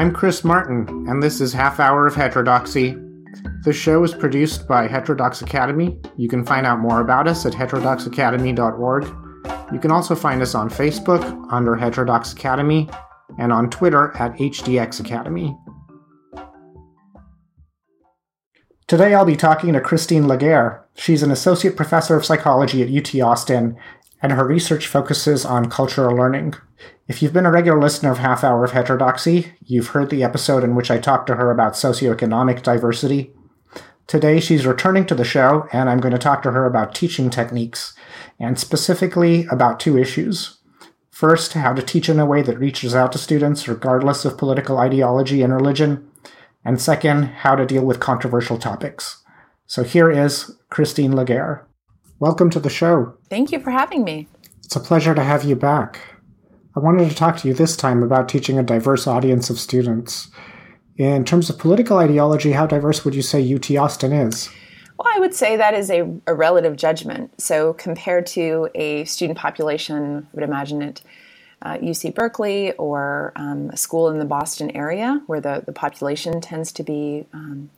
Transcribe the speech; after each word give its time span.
I'm 0.00 0.14
Chris 0.14 0.44
Martin, 0.44 0.88
and 1.10 1.22
this 1.22 1.42
is 1.42 1.52
Half 1.52 1.78
Hour 1.78 2.06
of 2.06 2.14
Heterodoxy. 2.14 2.96
The 3.64 3.72
show 3.74 4.02
is 4.02 4.14
produced 4.14 4.66
by 4.66 4.88
Heterodox 4.88 5.42
Academy. 5.42 6.00
You 6.16 6.26
can 6.26 6.42
find 6.42 6.66
out 6.66 6.78
more 6.78 7.02
about 7.02 7.28
us 7.28 7.44
at 7.44 7.52
heterodoxacademy.org. 7.52 9.04
You 9.70 9.78
can 9.78 9.90
also 9.90 10.14
find 10.14 10.40
us 10.40 10.54
on 10.54 10.70
Facebook 10.70 11.46
under 11.52 11.76
Heterodox 11.76 12.32
Academy 12.32 12.88
and 13.38 13.52
on 13.52 13.68
Twitter 13.68 14.16
at 14.16 14.32
HDX 14.38 15.00
Academy. 15.00 15.54
Today 18.86 19.12
I'll 19.12 19.26
be 19.26 19.36
talking 19.36 19.74
to 19.74 19.82
Cristine 19.82 20.24
Legare. 20.24 20.82
She's 20.94 21.22
an 21.22 21.30
associate 21.30 21.76
professor 21.76 22.16
of 22.16 22.24
psychology 22.24 22.82
at 22.82 22.88
UT 22.88 23.20
Austin, 23.20 23.76
and 24.22 24.32
her 24.32 24.46
research 24.46 24.86
focuses 24.86 25.44
on 25.44 25.68
cultural 25.68 26.16
learning. 26.16 26.54
If 27.08 27.22
you've 27.22 27.32
been 27.32 27.46
a 27.46 27.50
regular 27.50 27.80
listener 27.80 28.12
of 28.12 28.18
Half 28.18 28.44
Hour 28.44 28.64
of 28.64 28.72
Heterodoxy, 28.72 29.52
you've 29.64 29.88
heard 29.88 30.10
the 30.10 30.22
episode 30.22 30.62
in 30.62 30.74
which 30.74 30.90
I 30.90 30.98
talked 30.98 31.26
to 31.26 31.36
her 31.36 31.50
about 31.50 31.72
socioeconomic 31.72 32.62
diversity. 32.62 33.32
Today 34.06 34.40
she's 34.40 34.66
returning 34.66 35.06
to 35.06 35.14
the 35.14 35.24
show, 35.24 35.68
and 35.72 35.88
I'm 35.88 36.00
going 36.00 36.12
to 36.12 36.18
talk 36.18 36.42
to 36.42 36.50
her 36.52 36.66
about 36.66 36.94
teaching 36.94 37.30
techniques, 37.30 37.94
and 38.38 38.58
specifically 38.58 39.46
about 39.50 39.80
two 39.80 39.96
issues. 39.96 40.58
First, 41.10 41.52
how 41.52 41.74
to 41.74 41.82
teach 41.82 42.08
in 42.08 42.18
a 42.18 42.26
way 42.26 42.42
that 42.42 42.58
reaches 42.58 42.94
out 42.94 43.12
to 43.12 43.18
students 43.18 43.68
regardless 43.68 44.24
of 44.24 44.38
political 44.38 44.78
ideology 44.78 45.42
and 45.42 45.52
religion, 45.52 46.08
and 46.64 46.80
second, 46.80 47.24
how 47.24 47.54
to 47.54 47.66
deal 47.66 47.84
with 47.84 48.00
controversial 48.00 48.58
topics. 48.58 49.22
So 49.66 49.84
here 49.84 50.10
is 50.10 50.56
Cristine 50.70 51.12
Legare. 51.12 51.64
Welcome 52.18 52.50
to 52.50 52.60
the 52.60 52.70
show. 52.70 53.16
Thank 53.28 53.52
you 53.52 53.60
for 53.60 53.70
having 53.70 54.02
me. 54.02 54.28
It's 54.64 54.76
a 54.76 54.80
pleasure 54.80 55.14
to 55.14 55.22
have 55.22 55.44
you 55.44 55.56
back. 55.56 56.00
I 56.80 56.82
wanted 56.82 57.10
to 57.10 57.14
talk 57.14 57.36
to 57.36 57.48
you 57.48 57.52
this 57.52 57.76
time 57.76 58.02
about 58.02 58.26
teaching 58.26 58.58
a 58.58 58.62
diverse 58.62 59.06
audience 59.06 59.50
of 59.50 59.60
students. 59.60 60.30
In 60.96 61.26
terms 61.26 61.50
of 61.50 61.58
political 61.58 61.98
ideology, 61.98 62.52
how 62.52 62.66
diverse 62.66 63.04
would 63.04 63.14
you 63.14 63.20
say 63.20 63.54
UT 63.54 63.70
Austin 63.76 64.14
is? 64.14 64.48
Well, 64.98 65.06
I 65.14 65.20
would 65.20 65.34
say 65.34 65.58
that 65.58 65.74
is 65.74 65.90
a, 65.90 66.10
a 66.26 66.32
relative 66.32 66.76
judgment. 66.76 67.38
So, 67.38 67.74
compared 67.74 68.24
to 68.28 68.70
a 68.74 69.04
student 69.04 69.38
population, 69.38 70.26
I 70.26 70.34
would 70.34 70.42
imagine 70.42 70.80
it 70.80 71.02
uh, 71.60 71.76
UC 71.76 72.14
Berkeley 72.14 72.72
or 72.72 73.34
um, 73.36 73.68
a 73.68 73.76
school 73.76 74.08
in 74.08 74.18
the 74.18 74.24
Boston 74.24 74.70
area 74.70 75.20
where 75.26 75.42
the, 75.42 75.62
the 75.66 75.72
population 75.72 76.40
tends 76.40 76.72
to 76.72 76.82
be 76.82 77.26
um, 77.34 77.68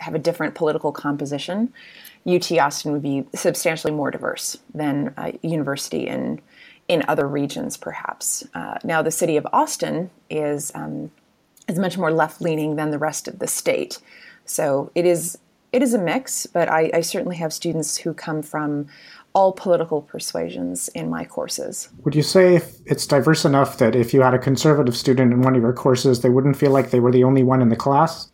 have 0.00 0.14
a 0.14 0.18
different 0.18 0.54
political 0.54 0.92
composition. 0.92 1.72
UT 2.26 2.52
Austin 2.52 2.92
would 2.92 3.02
be 3.02 3.24
substantially 3.34 3.92
more 3.94 4.10
diverse 4.10 4.58
than 4.74 5.14
a 5.16 5.32
university 5.42 6.06
in 6.06 6.42
in 6.88 7.02
other 7.08 7.26
regions, 7.26 7.76
perhaps. 7.76 8.46
Uh, 8.54 8.78
now, 8.84 9.02
the 9.02 9.10
city 9.10 9.36
of 9.36 9.46
Austin 9.52 10.10
is 10.30 10.70
um, 10.74 11.10
is 11.68 11.78
much 11.78 11.96
more 11.96 12.12
left 12.12 12.40
leaning 12.40 12.76
than 12.76 12.90
the 12.90 12.98
rest 12.98 13.28
of 13.28 13.38
the 13.38 13.46
state, 13.46 13.98
so 14.44 14.90
it 14.94 15.06
is 15.06 15.38
it 15.72 15.82
is 15.82 15.94
a 15.94 15.98
mix. 15.98 16.46
But 16.46 16.68
I, 16.68 16.90
I 16.94 17.00
certainly 17.00 17.36
have 17.36 17.52
students 17.52 17.96
who 17.96 18.14
come 18.14 18.42
from 18.42 18.86
all 19.34 19.52
political 19.52 20.00
persuasions 20.00 20.88
in 20.88 21.10
my 21.10 21.24
courses. 21.24 21.88
Would 22.04 22.14
you 22.14 22.22
say 22.22 22.62
it's 22.86 23.06
diverse 23.06 23.44
enough 23.44 23.78
that 23.78 23.96
if 23.96 24.14
you 24.14 24.20
had 24.20 24.32
a 24.32 24.38
conservative 24.38 24.96
student 24.96 25.32
in 25.32 25.42
one 25.42 25.56
of 25.56 25.62
your 25.62 25.72
courses, 25.72 26.20
they 26.20 26.30
wouldn't 26.30 26.56
feel 26.56 26.70
like 26.70 26.90
they 26.90 27.00
were 27.00 27.10
the 27.10 27.24
only 27.24 27.42
one 27.42 27.60
in 27.60 27.68
the 27.68 27.76
class? 27.76 28.30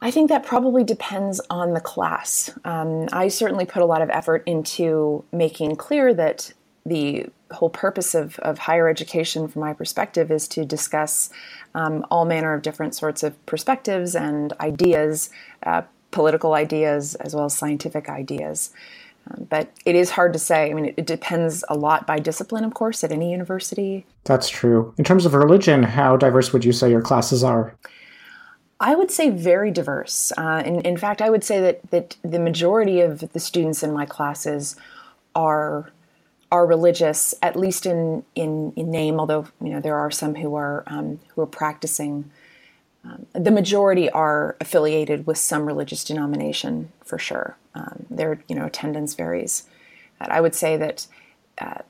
I 0.00 0.10
think 0.10 0.28
that 0.30 0.44
probably 0.44 0.84
depends 0.84 1.40
on 1.50 1.74
the 1.74 1.80
class. 1.80 2.50
Um, 2.64 3.08
I 3.12 3.28
certainly 3.28 3.66
put 3.66 3.82
a 3.82 3.86
lot 3.86 4.02
of 4.02 4.10
effort 4.10 4.42
into 4.46 5.24
making 5.32 5.76
clear 5.76 6.14
that 6.14 6.52
the 6.86 7.26
whole 7.50 7.68
purpose 7.68 8.14
of, 8.14 8.38
of 8.38 8.58
higher 8.58 8.88
education, 8.88 9.48
from 9.48 9.60
my 9.60 9.72
perspective, 9.72 10.30
is 10.30 10.46
to 10.48 10.64
discuss 10.64 11.30
um, 11.74 12.06
all 12.10 12.24
manner 12.24 12.54
of 12.54 12.62
different 12.62 12.94
sorts 12.94 13.22
of 13.22 13.44
perspectives 13.44 14.14
and 14.14 14.52
ideas, 14.60 15.30
uh, 15.64 15.82
political 16.12 16.54
ideas, 16.54 17.16
as 17.16 17.34
well 17.34 17.46
as 17.46 17.56
scientific 17.56 18.08
ideas. 18.08 18.70
Um, 19.28 19.48
but 19.50 19.68
it 19.84 19.96
is 19.96 20.10
hard 20.10 20.32
to 20.32 20.38
say. 20.38 20.70
I 20.70 20.74
mean, 20.74 20.86
it, 20.86 20.94
it, 20.96 21.06
depends 21.06 21.64
a 21.68 21.74
lot 21.74 22.06
by 22.06 22.20
discipline, 22.20 22.62
of 22.62 22.74
course, 22.74 23.02
at 23.02 23.10
any 23.10 23.32
university. 23.32 24.06
That's 24.22 24.48
true. 24.48 24.94
In 24.96 25.04
terms 25.04 25.26
of 25.26 25.34
religion, 25.34 25.82
how 25.82 26.16
diverse 26.16 26.52
would 26.52 26.64
you 26.64 26.72
say 26.72 26.88
your 26.88 27.02
classes 27.02 27.42
are? 27.42 27.74
I 28.78 28.94
would 28.94 29.10
say 29.10 29.30
very 29.30 29.72
diverse. 29.72 30.32
Uh, 30.36 30.62
in, 30.64 30.82
in 30.82 30.96
fact, 30.96 31.20
I 31.20 31.30
would 31.30 31.42
say 31.42 31.60
that, 31.60 31.90
that 31.90 32.16
the 32.22 32.38
majority 32.38 33.00
of 33.00 33.32
the 33.32 33.40
students 33.40 33.82
in 33.82 33.92
my 33.92 34.06
classes 34.06 34.76
are 35.34 35.90
are 36.50 36.66
religious, 36.66 37.34
at 37.42 37.56
least 37.56 37.86
in, 37.86 38.24
in, 38.34 38.72
in 38.76 38.90
name. 38.90 39.18
Although 39.18 39.46
you 39.60 39.70
know 39.70 39.80
there 39.80 39.96
are 39.96 40.10
some 40.10 40.34
who 40.36 40.54
are 40.54 40.84
um, 40.86 41.20
who 41.34 41.42
are 41.42 41.46
practicing 41.46 42.30
um, 43.06 43.26
the 43.32 43.50
majority 43.50 44.10
are 44.10 44.56
affiliated 44.60 45.26
with 45.26 45.38
some 45.38 45.66
religious 45.66 46.02
denomination 46.04 46.92
for 47.04 47.18
sure. 47.18 47.56
Um, 47.74 48.06
their 48.10 48.42
you 48.48 48.56
know 48.56 48.66
attendance 48.66 49.14
varies. 49.14 49.68
But 50.18 50.30
I 50.30 50.40
would 50.40 50.54
say 50.54 50.76
that 50.76 51.06
uh, 51.58 51.82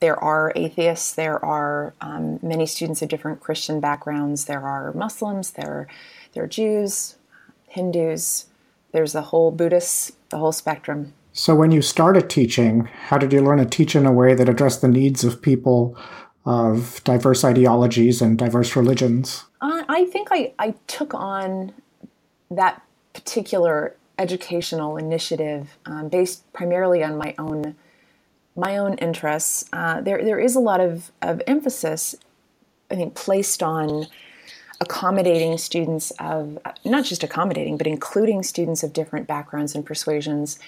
there 0.00 0.22
are 0.22 0.52
atheists, 0.54 1.14
there 1.14 1.44
are 1.44 1.94
um, 2.00 2.38
many 2.42 2.66
students 2.66 3.02
of 3.02 3.08
different 3.08 3.40
Christian 3.40 3.80
backgrounds, 3.80 4.44
there 4.44 4.62
are 4.62 4.92
Muslims, 4.92 5.50
there 5.52 5.88
there 6.32 6.44
are 6.44 6.48
Jews, 6.48 7.16
Hindus. 7.68 8.46
There's 8.92 9.12
the 9.12 9.22
whole 9.22 9.50
Buddhists, 9.50 10.12
the 10.30 10.38
whole 10.38 10.52
spectrum. 10.52 11.12
So 11.36 11.54
when 11.54 11.70
you 11.70 11.82
started 11.82 12.30
teaching, 12.30 12.86
how 12.86 13.18
did 13.18 13.30
you 13.30 13.42
learn 13.42 13.58
to 13.58 13.66
teach 13.66 13.94
in 13.94 14.06
a 14.06 14.12
way 14.12 14.32
that 14.32 14.48
addressed 14.48 14.80
the 14.80 14.88
needs 14.88 15.22
of 15.22 15.42
people 15.42 15.94
of 16.46 17.02
diverse 17.04 17.44
ideologies 17.44 18.22
and 18.22 18.38
diverse 18.38 18.74
religions? 18.74 19.44
Uh, 19.60 19.84
I 19.86 20.06
think 20.06 20.28
I, 20.30 20.54
I 20.58 20.74
took 20.86 21.12
on 21.12 21.74
that 22.50 22.82
particular 23.12 23.94
educational 24.18 24.96
initiative 24.96 25.76
um, 25.84 26.08
based 26.08 26.50
primarily 26.54 27.04
on 27.04 27.18
my 27.18 27.34
own 27.38 27.76
my 28.58 28.78
own 28.78 28.94
interests. 28.94 29.68
Uh, 29.74 30.00
there 30.00 30.24
there 30.24 30.38
is 30.38 30.56
a 30.56 30.60
lot 30.60 30.80
of, 30.80 31.12
of 31.20 31.42
emphasis, 31.46 32.14
I 32.90 32.94
think, 32.94 33.14
placed 33.14 33.62
on 33.62 34.06
accommodating 34.80 35.58
students 35.58 36.12
of 36.12 36.58
not 36.82 37.04
just 37.04 37.22
accommodating, 37.22 37.76
but 37.76 37.86
including 37.86 38.42
students 38.42 38.82
of 38.82 38.94
different 38.94 39.26
backgrounds 39.26 39.74
and 39.74 39.84
persuasions 39.84 40.58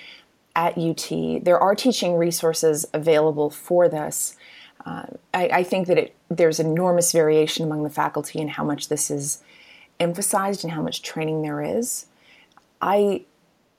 at 0.56 0.76
UT. 0.76 1.08
There 1.44 1.58
are 1.58 1.74
teaching 1.74 2.16
resources 2.16 2.86
available 2.92 3.50
for 3.50 3.88
this. 3.88 4.36
Uh, 4.84 5.06
I, 5.34 5.48
I, 5.48 5.62
think 5.62 5.86
that 5.88 5.98
it, 5.98 6.14
there's 6.28 6.60
enormous 6.60 7.12
variation 7.12 7.64
among 7.64 7.82
the 7.82 7.90
faculty 7.90 8.38
in 8.38 8.48
how 8.48 8.64
much 8.64 8.88
this 8.88 9.10
is 9.10 9.42
emphasized 10.00 10.64
and 10.64 10.72
how 10.72 10.82
much 10.82 11.02
training 11.02 11.42
there 11.42 11.62
is. 11.62 12.06
I, 12.80 13.24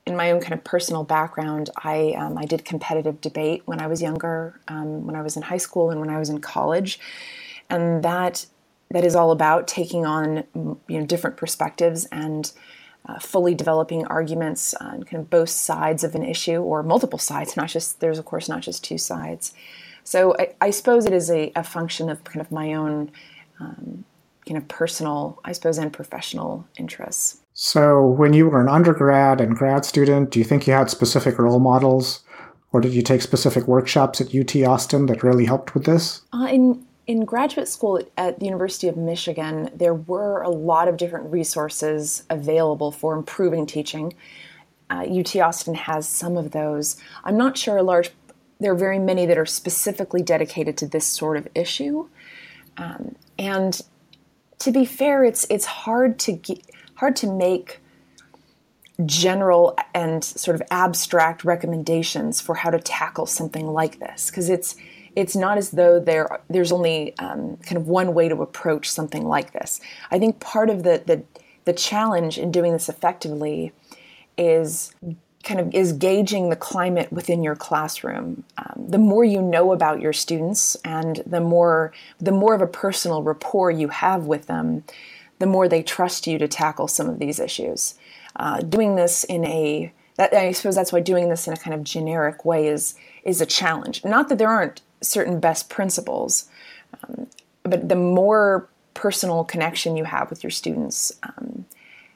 in 0.05 0.15
my 0.15 0.31
own 0.31 0.41
kind 0.41 0.53
of 0.53 0.63
personal 0.63 1.03
background, 1.03 1.69
I 1.83 2.13
um, 2.17 2.37
I 2.37 2.45
did 2.45 2.65
competitive 2.65 3.21
debate 3.21 3.63
when 3.65 3.79
I 3.79 3.87
was 3.87 4.01
younger, 4.01 4.59
um, 4.67 5.05
when 5.05 5.15
I 5.15 5.21
was 5.21 5.37
in 5.37 5.43
high 5.43 5.57
school 5.57 5.89
and 5.89 5.99
when 5.99 6.09
I 6.09 6.19
was 6.19 6.29
in 6.29 6.41
college, 6.41 6.99
and 7.69 8.03
that 8.03 8.45
that 8.91 9.05
is 9.05 9.15
all 9.15 9.31
about 9.31 9.67
taking 9.67 10.05
on 10.05 10.43
you 10.87 10.99
know 10.99 11.05
different 11.05 11.37
perspectives 11.37 12.05
and 12.11 12.51
uh, 13.09 13.19
fully 13.19 13.55
developing 13.55 14.05
arguments 14.05 14.73
on 14.75 15.03
kind 15.03 15.23
of 15.23 15.29
both 15.29 15.49
sides 15.49 16.03
of 16.03 16.15
an 16.15 16.23
issue 16.23 16.61
or 16.61 16.83
multiple 16.83 17.19
sides. 17.19 17.57
Not 17.57 17.69
just 17.69 17.99
there's 17.99 18.19
of 18.19 18.25
course 18.25 18.47
not 18.47 18.61
just 18.61 18.83
two 18.83 18.97
sides. 18.97 19.53
So 20.03 20.35
I, 20.39 20.53
I 20.61 20.69
suppose 20.71 21.05
it 21.05 21.13
is 21.13 21.29
a, 21.29 21.51
a, 21.55 21.63
function 21.63 22.09
of 22.09 22.23
kind 22.23 22.41
of 22.41 22.51
my 22.51 22.73
own, 22.73 23.11
um, 23.59 24.05
kind 24.47 24.57
of 24.57 24.67
personal, 24.67 25.39
I 25.45 25.51
suppose, 25.51 25.77
and 25.77 25.93
professional 25.93 26.67
interests. 26.77 27.41
So 27.53 28.07
when 28.07 28.33
you 28.33 28.49
were 28.49 28.61
an 28.61 28.69
undergrad 28.69 29.41
and 29.41 29.55
grad 29.55 29.85
student, 29.85 30.31
do 30.31 30.39
you 30.39 30.45
think 30.45 30.65
you 30.65 30.73
had 30.73 30.89
specific 30.89 31.37
role 31.37 31.59
models, 31.59 32.21
or 32.71 32.81
did 32.81 32.93
you 32.93 33.01
take 33.01 33.21
specific 33.21 33.67
workshops 33.67 34.21
at 34.21 34.33
UT 34.33 34.55
Austin 34.63 35.05
that 35.07 35.21
really 35.21 35.45
helped 35.45 35.75
with 35.75 35.85
this? 35.85 36.21
Uh, 36.33 36.47
in 36.49 36.85
in 37.09 37.25
graduate 37.25 37.67
school 37.67 37.99
at 38.17 38.39
the 38.39 38.45
University 38.45 38.87
of 38.87 38.95
Michigan, 38.95 39.71
there 39.73 39.95
were 39.95 40.43
a 40.43 40.49
lot 40.49 40.87
of 40.87 40.95
different 40.95 41.31
resources 41.31 42.23
available 42.29 42.91
for 42.91 43.15
improving 43.15 43.65
teaching. 43.65 44.13
Uh, 44.91 45.07
UT 45.09 45.35
Austin 45.37 45.73
has 45.73 46.07
some 46.07 46.37
of 46.37 46.51
those. 46.51 46.97
I'm 47.23 47.35
not 47.35 47.57
sure 47.57 47.77
a 47.77 47.83
large 47.83 48.11
there 48.59 48.73
are 48.73 48.77
very 48.77 48.99
many 48.99 49.25
that 49.25 49.39
are 49.39 49.45
specifically 49.47 50.21
dedicated 50.21 50.77
to 50.77 50.85
this 50.85 51.07
sort 51.07 51.35
of 51.35 51.47
issue. 51.55 52.07
Um, 52.77 53.15
and 53.39 53.81
to 54.59 54.71
be 54.71 54.85
fair, 54.85 55.23
it's 55.23 55.47
it's 55.49 55.65
hard 55.65 56.19
to 56.19 56.33
get, 56.33 56.61
hard 56.93 57.15
to 57.15 57.27
make 57.27 57.79
general 59.03 59.75
and 59.95 60.23
sort 60.23 60.53
of 60.53 60.61
abstract 60.69 61.43
recommendations 61.43 62.39
for 62.39 62.53
how 62.53 62.69
to 62.69 62.79
tackle 62.79 63.25
something 63.25 63.65
like 63.65 63.97
this 63.97 64.29
because 64.29 64.47
it's 64.47 64.75
it's 65.19 65.35
not 65.35 65.57
as 65.57 65.71
though 65.71 65.99
there 65.99 66.39
there's 66.49 66.71
only 66.71 67.17
um, 67.19 67.57
kind 67.57 67.75
of 67.75 67.87
one 67.87 68.13
way 68.13 68.29
to 68.29 68.41
approach 68.41 68.89
something 68.89 69.25
like 69.27 69.51
this. 69.51 69.81
I 70.11 70.17
think 70.17 70.39
part 70.39 70.69
of 70.69 70.83
the 70.83 71.03
the, 71.05 71.23
the 71.65 71.73
challenge 71.73 72.37
in 72.37 72.51
doing 72.51 72.71
this 72.71 72.87
effectively 72.87 73.73
is 74.37 74.95
kind 75.43 75.59
of 75.59 75.73
is 75.75 75.91
gauging 75.91 76.49
the 76.49 76.55
climate 76.55 77.11
within 77.11 77.43
your 77.43 77.55
classroom. 77.55 78.45
Um, 78.57 78.85
the 78.87 78.97
more 78.97 79.25
you 79.25 79.41
know 79.41 79.73
about 79.73 79.99
your 79.99 80.13
students 80.13 80.75
and 80.85 81.21
the 81.25 81.41
more 81.41 81.91
the 82.19 82.31
more 82.31 82.53
of 82.55 82.61
a 82.61 82.67
personal 82.67 83.21
rapport 83.21 83.69
you 83.69 83.89
have 83.89 84.25
with 84.25 84.47
them, 84.47 84.85
the 85.39 85.47
more 85.47 85.67
they 85.67 85.83
trust 85.83 86.27
you 86.27 86.37
to 86.37 86.47
tackle 86.47 86.87
some 86.87 87.09
of 87.09 87.19
these 87.19 87.39
issues. 87.39 87.95
Uh, 88.37 88.61
doing 88.61 88.95
this 88.95 89.25
in 89.25 89.43
a 89.45 89.91
that, 90.15 90.33
I 90.33 90.53
suppose 90.53 90.75
that's 90.75 90.93
why 90.93 91.01
doing 91.01 91.27
this 91.27 91.45
in 91.47 91.53
a 91.53 91.57
kind 91.57 91.73
of 91.73 91.83
generic 91.83 92.45
way 92.45 92.67
is 92.67 92.95
is 93.25 93.41
a 93.41 93.45
challenge. 93.45 94.05
Not 94.05 94.29
that 94.29 94.37
there 94.37 94.49
aren't 94.49 94.81
certain 95.01 95.39
best 95.39 95.69
principles, 95.69 96.45
um, 97.03 97.27
but 97.63 97.89
the 97.89 97.95
more 97.95 98.67
personal 98.93 99.43
connection 99.43 99.95
you 99.95 100.03
have 100.03 100.29
with 100.29 100.43
your 100.43 100.51
students, 100.51 101.11
um, 101.23 101.65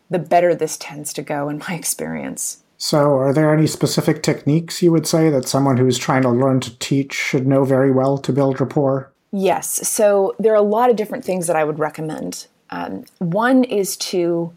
the 0.09 0.19
better 0.19 0.53
this 0.53 0.77
tends 0.77 1.13
to 1.13 1.21
go 1.21 1.49
in 1.49 1.59
my 1.67 1.75
experience. 1.81 2.63
So, 2.77 3.13
are 3.17 3.33
there 3.33 3.53
any 3.53 3.67
specific 3.67 4.23
techniques 4.23 4.83
you 4.83 4.91
would 4.91 5.07
say 5.07 5.29
that 5.29 5.47
someone 5.47 5.77
who 5.77 5.87
is 5.87 5.97
trying 5.97 6.23
to 6.23 6.29
learn 6.29 6.59
to 6.61 6.77
teach 6.79 7.13
should 7.13 7.47
know 7.47 7.63
very 7.63 7.91
well 7.91 8.17
to 8.17 8.33
build 8.33 8.59
rapport? 8.59 9.09
Yes. 9.31 9.87
So, 9.87 10.35
there 10.37 10.51
are 10.51 10.57
a 10.57 10.61
lot 10.61 10.89
of 10.89 10.97
different 10.97 11.23
things 11.23 11.47
that 11.47 11.55
I 11.55 11.63
would 11.63 11.79
recommend. 11.79 12.47
Um, 12.71 13.05
one 13.19 13.63
is 13.63 13.95
to 13.97 14.51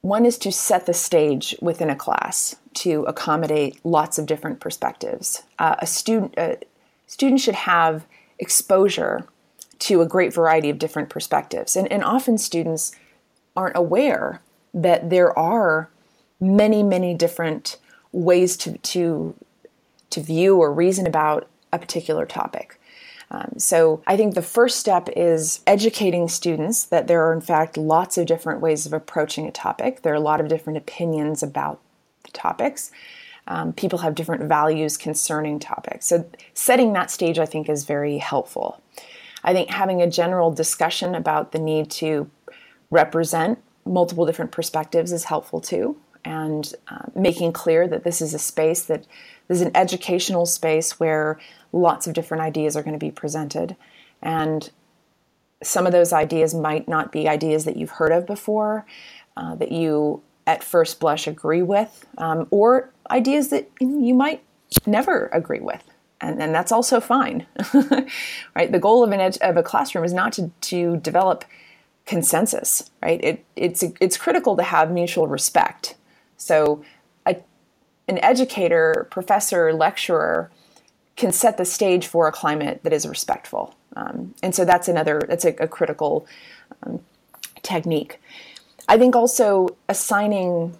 one 0.00 0.24
is 0.24 0.38
to 0.38 0.52
set 0.52 0.86
the 0.86 0.94
stage 0.94 1.54
within 1.60 1.90
a 1.90 1.96
class 1.96 2.54
to 2.74 3.02
accommodate 3.08 3.78
lots 3.84 4.18
of 4.18 4.26
different 4.26 4.60
perspectives. 4.60 5.42
Uh, 5.58 5.74
a 5.80 5.86
student 5.86 6.34
a 6.38 6.58
student 7.06 7.40
should 7.40 7.54
have 7.54 8.06
exposure 8.38 9.26
to 9.78 10.00
a 10.00 10.06
great 10.06 10.32
variety 10.32 10.70
of 10.70 10.78
different 10.78 11.08
perspectives, 11.08 11.76
and, 11.76 11.90
and 11.92 12.02
often 12.02 12.38
students 12.38 12.92
aren't 13.54 13.76
aware 13.76 14.40
that 14.74 15.10
there 15.10 15.36
are 15.38 15.88
many, 16.40 16.82
many 16.82 17.14
different 17.14 17.78
ways 18.12 18.56
to, 18.56 18.78
to, 18.78 19.34
to 20.10 20.20
view 20.20 20.56
or 20.56 20.72
reason 20.72 21.06
about 21.06 21.48
a 21.72 21.78
particular 21.78 22.26
topic. 22.26 22.80
Um, 23.30 23.54
so 23.56 24.02
I 24.06 24.16
think 24.16 24.34
the 24.34 24.42
first 24.42 24.78
step 24.78 25.08
is 25.16 25.60
educating 25.66 26.28
students 26.28 26.84
that 26.84 27.08
there 27.08 27.26
are, 27.26 27.32
in 27.32 27.40
fact, 27.40 27.76
lots 27.76 28.16
of 28.18 28.26
different 28.26 28.60
ways 28.60 28.86
of 28.86 28.92
approaching 28.92 29.46
a 29.46 29.50
topic. 29.50 30.02
There 30.02 30.12
are 30.12 30.16
a 30.16 30.20
lot 30.20 30.40
of 30.40 30.48
different 30.48 30.76
opinions 30.76 31.42
about 31.42 31.80
the 32.24 32.30
topics. 32.30 32.90
Um, 33.48 33.72
people 33.72 34.00
have 34.00 34.14
different 34.14 34.44
values 34.44 34.96
concerning 34.96 35.58
topics. 35.58 36.06
So 36.06 36.28
setting 36.54 36.92
that 36.94 37.10
stage, 37.10 37.38
I 37.38 37.46
think, 37.46 37.68
is 37.68 37.84
very 37.84 38.18
helpful. 38.18 38.80
I 39.44 39.52
think 39.52 39.70
having 39.70 40.02
a 40.02 40.10
general 40.10 40.50
discussion 40.50 41.14
about 41.14 41.52
the 41.52 41.58
need 41.58 41.90
to 41.92 42.28
represent 42.90 43.58
multiple 43.84 44.26
different 44.26 44.50
perspectives 44.50 45.12
is 45.12 45.24
helpful 45.24 45.60
too 45.60 45.96
and 46.24 46.74
uh, 46.88 47.06
making 47.14 47.52
clear 47.52 47.86
that 47.86 48.02
this 48.02 48.20
is 48.20 48.34
a 48.34 48.38
space 48.38 48.82
that 48.86 49.06
an 49.48 49.70
educational 49.76 50.44
space 50.44 50.98
where 50.98 51.38
lots 51.72 52.08
of 52.08 52.14
different 52.14 52.42
ideas 52.42 52.76
are 52.76 52.82
going 52.82 52.98
to 52.98 53.04
be 53.04 53.12
presented 53.12 53.76
and 54.20 54.70
some 55.62 55.86
of 55.86 55.92
those 55.92 56.12
ideas 56.12 56.52
might 56.52 56.88
not 56.88 57.12
be 57.12 57.28
ideas 57.28 57.64
that 57.64 57.76
you've 57.76 57.90
heard 57.90 58.12
of 58.12 58.26
before 58.26 58.84
uh, 59.36 59.54
that 59.54 59.70
you 59.70 60.20
at 60.46 60.64
first 60.64 60.98
blush 60.98 61.26
agree 61.28 61.62
with 61.62 62.04
um, 62.18 62.46
or 62.50 62.90
ideas 63.10 63.48
that 63.50 63.70
you 63.80 64.14
might 64.14 64.42
never 64.86 65.28
agree 65.32 65.60
with 65.60 65.84
and, 66.20 66.42
and 66.42 66.54
that's 66.54 66.72
also 66.72 67.00
fine 67.00 67.46
right 68.54 68.72
the 68.72 68.78
goal 68.80 69.04
of 69.04 69.12
an 69.12 69.20
ed- 69.20 69.38
of 69.42 69.56
a 69.56 69.62
classroom 69.62 70.04
is 70.04 70.12
not 70.12 70.32
to, 70.32 70.50
to 70.60 70.96
develop 70.98 71.44
consensus 72.06 72.90
right 73.02 73.22
it, 73.24 73.44
it's 73.56 73.84
it's 74.00 74.16
critical 74.16 74.56
to 74.56 74.62
have 74.62 74.90
mutual 74.90 75.28
respect 75.28 75.96
so, 76.36 76.84
a, 77.26 77.36
an 78.08 78.18
educator, 78.18 79.08
professor, 79.10 79.72
lecturer 79.72 80.50
can 81.16 81.32
set 81.32 81.56
the 81.56 81.64
stage 81.64 82.06
for 82.06 82.28
a 82.28 82.32
climate 82.32 82.80
that 82.84 82.92
is 82.92 83.06
respectful. 83.06 83.74
Um, 83.96 84.34
and 84.42 84.54
so 84.54 84.64
that's 84.64 84.88
another, 84.88 85.22
that's 85.28 85.44
a, 85.44 85.54
a 85.60 85.68
critical 85.68 86.26
um, 86.82 87.00
technique. 87.62 88.20
I 88.88 88.98
think 88.98 89.16
also 89.16 89.68
assigning 89.88 90.76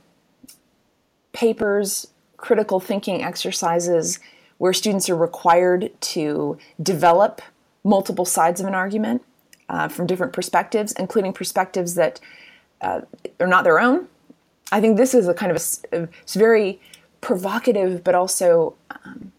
papers, 1.33 2.09
critical 2.37 2.81
thinking 2.81 3.23
exercises 3.23 4.19
where 4.59 4.73
students 4.73 5.09
are 5.11 5.17
required 5.17 5.91
to 6.01 6.59
develop 6.83 7.43
multiple 7.85 8.25
sides 8.25 8.61
of 8.61 8.67
an 8.67 8.75
argument 8.75 9.23
uh, 9.69 9.89
from 9.89 10.07
different 10.07 10.33
perspectives, 10.33 10.93
including 10.93 11.33
perspectives 11.33 11.95
that 11.95 12.21
uh, 12.81 13.01
are 13.41 13.47
not 13.47 13.65
their 13.65 13.81
own, 13.81 14.09
I 14.73 14.81
think 14.81 14.97
this 14.97 15.15
is 15.15 15.29
a 15.29 15.35
kind 15.35 15.53
of 15.53 15.57
a, 15.93 16.09
it's 16.23 16.35
very 16.35 16.81
provocative, 17.21 18.03
but 18.03 18.15
also 18.15 18.75
um, 18.91 19.33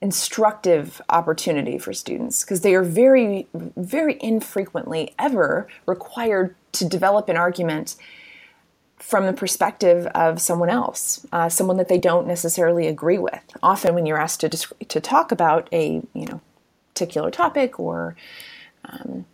instructive 0.00 1.02
opportunity 1.08 1.78
for 1.78 1.92
students 1.92 2.44
because 2.44 2.60
they 2.60 2.74
are 2.74 2.84
very, 2.84 3.48
very 3.54 4.16
infrequently 4.20 5.12
ever 5.18 5.66
required 5.86 6.54
to 6.72 6.84
develop 6.84 7.28
an 7.28 7.36
argument 7.36 7.96
from 8.98 9.26
the 9.26 9.32
perspective 9.32 10.06
of 10.08 10.40
someone 10.40 10.70
else, 10.70 11.24
uh, 11.32 11.48
someone 11.48 11.76
that 11.76 11.88
they 11.88 11.98
don't 11.98 12.26
necessarily 12.26 12.86
agree 12.86 13.18
with. 13.18 13.42
Often, 13.62 13.94
when 13.94 14.06
you're 14.06 14.20
asked 14.20 14.40
to 14.40 14.48
to 14.48 15.00
talk 15.00 15.32
about 15.32 15.68
a 15.72 16.02
you 16.14 16.26
know 16.26 16.40
particular 16.94 17.30
topic 17.30 17.78
or 17.78 18.16
um, 18.84 19.24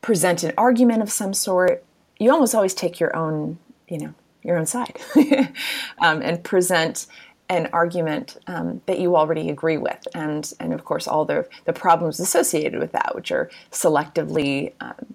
present 0.00 0.42
an 0.42 0.52
argument 0.56 1.02
of 1.02 1.10
some 1.10 1.34
sort, 1.34 1.84
you 2.18 2.30
almost 2.32 2.54
always 2.54 2.74
take 2.74 2.98
your 2.98 3.14
own 3.14 3.58
you 3.88 3.98
know 3.98 4.14
your 4.42 4.56
own 4.56 4.66
side 4.66 4.98
um, 5.98 6.20
and 6.22 6.42
present 6.44 7.06
an 7.50 7.68
argument 7.72 8.38
um, 8.46 8.80
that 8.86 8.98
you 8.98 9.16
already 9.16 9.50
agree 9.50 9.76
with, 9.76 10.08
and 10.14 10.52
and 10.60 10.72
of 10.72 10.84
course 10.84 11.06
all 11.06 11.24
the 11.24 11.46
the 11.66 11.72
problems 11.72 12.20
associated 12.20 12.80
with 12.80 12.92
that, 12.92 13.14
which 13.14 13.30
are 13.30 13.50
selectively 13.70 14.72
um, 14.80 15.14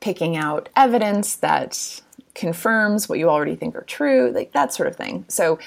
picking 0.00 0.36
out 0.36 0.68
evidence 0.76 1.36
that 1.36 2.00
confirms 2.34 3.08
what 3.08 3.18
you 3.18 3.28
already 3.28 3.56
think 3.56 3.74
are 3.74 3.82
true, 3.82 4.30
like 4.34 4.52
that 4.52 4.72
sort 4.72 4.88
of 4.88 4.96
thing. 4.96 5.24
So. 5.28 5.58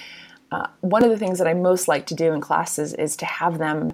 Uh, 0.54 0.68
one 0.82 1.02
of 1.02 1.10
the 1.10 1.18
things 1.18 1.38
that 1.38 1.48
I 1.48 1.54
most 1.54 1.88
like 1.88 2.06
to 2.08 2.14
do 2.14 2.34
in 2.34 2.42
classes 2.42 2.94
is 2.94 3.16
to 3.16 3.26
have 3.26 3.58
them 3.58 3.94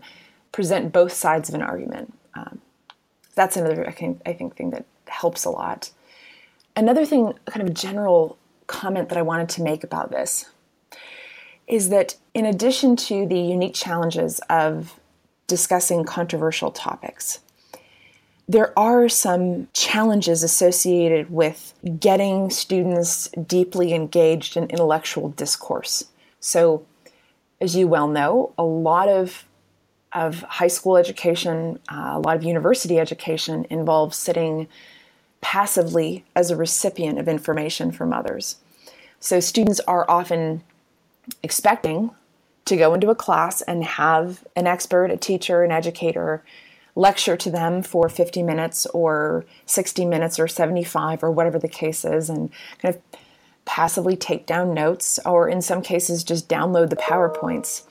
present 0.52 0.92
both 0.92 1.14
sides 1.14 1.50
of 1.50 1.54
an 1.54 1.62
argument. 1.62 2.12
Um, 2.34 2.62
that's 3.36 3.58
another 3.58 3.88
I 3.88 3.92
think, 3.92 4.22
I 4.26 4.34
think 4.34 4.56
thing 4.56 4.72
that 4.72 4.86
helps 5.06 5.46
a 5.46 5.52
lot. 5.52 5.92
Another 6.76 7.06
thing, 7.06 7.34
kind 7.46 7.62
of 7.62 7.68
a 7.68 7.74
general 7.74 8.40
comment 8.66 9.10
that 9.10 9.20
I 9.20 9.22
wanted 9.22 9.50
to 9.50 9.62
make 9.62 9.84
about 9.84 10.10
this 10.10 10.46
is 11.68 11.90
that 11.90 12.16
in 12.34 12.46
addition 12.46 12.96
to 12.96 13.28
the 13.28 13.40
unique 13.40 13.76
challenges 13.76 14.40
of 14.50 15.00
discussing 15.46 16.04
controversial 16.06 16.72
topics, 16.72 17.40
there 18.48 18.78
are 18.80 19.10
some 19.10 19.68
challenges 19.74 20.42
associated 20.42 21.30
with 21.30 21.74
getting 22.00 22.50
students 22.50 23.28
deeply 23.30 23.94
engaged 23.94 24.56
in 24.56 24.70
intellectual 24.70 25.30
discourse. 25.30 26.06
So, 26.40 26.86
as 27.60 27.76
you 27.76 27.88
well 27.88 28.08
know, 28.08 28.54
a 28.58 28.64
lot 28.64 29.10
of 29.10 29.44
of 30.14 30.42
high 30.44 30.68
school 30.68 30.96
education, 30.96 31.80
uh, 31.92 32.14
a 32.16 32.20
lot 32.20 32.36
of 32.36 32.44
university 32.44 32.98
education 32.98 33.66
involves 33.70 34.16
sitting 34.18 34.68
passively 35.42 36.24
as 36.36 36.50
a 36.50 36.56
recipient 36.56 37.20
of 37.20 37.28
information 37.28 37.92
from 37.92 38.14
others. 38.14 38.56
So 39.20 39.40
students 39.40 39.80
are 39.82 40.10
often 40.10 40.64
expecting 41.44 42.12
to 42.66 42.78
go 42.78 42.94
into 42.94 43.10
a 43.10 43.16
class 43.16 43.62
and 43.62 43.84
have 43.84 44.46
an 44.56 44.66
expert, 44.66 45.12
a 45.12 45.18
teacher, 45.18 45.64
an 45.64 45.72
educator 45.72 46.44
lecture 46.98 47.38
to 47.38 47.52
them 47.52 47.84
for 47.84 48.10
50 48.10 48.42
minutes 48.42 48.88
or 48.88 49.46
60 49.68 50.04
minutes 50.06 50.40
or 50.40 50.48
75 50.48 51.24
or 51.24 51.32
whatever 51.32 51.60
the 51.60 51.68
case 51.68 52.04
is 52.04 52.28
and 52.30 52.50
kind 52.82 52.96
of 52.96 53.02
passively 53.66 54.16
take 54.16 54.48
down 54.48 54.74
notes 54.74 55.20
or 55.24 55.48
in 55.48 55.62
some 55.62 55.82
cases 55.82 56.24
just 56.24 56.50
download 56.50 56.90
the 56.90 56.96
PowerPoints. 56.96 57.84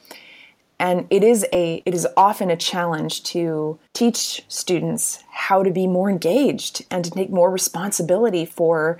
And 0.78 1.06
it 1.08 1.22
is 1.22 1.46
a 1.52 1.82
it 1.86 1.94
is 1.94 2.06
often 2.16 2.50
a 2.50 2.56
challenge 2.56 3.22
to 3.24 3.78
teach 3.94 4.44
students 4.48 5.22
how 5.30 5.62
to 5.62 5.70
be 5.70 5.86
more 5.86 6.10
engaged 6.10 6.84
and 6.90 7.04
to 7.04 7.10
take 7.10 7.30
more 7.30 7.50
responsibility 7.50 8.44
for 8.44 8.98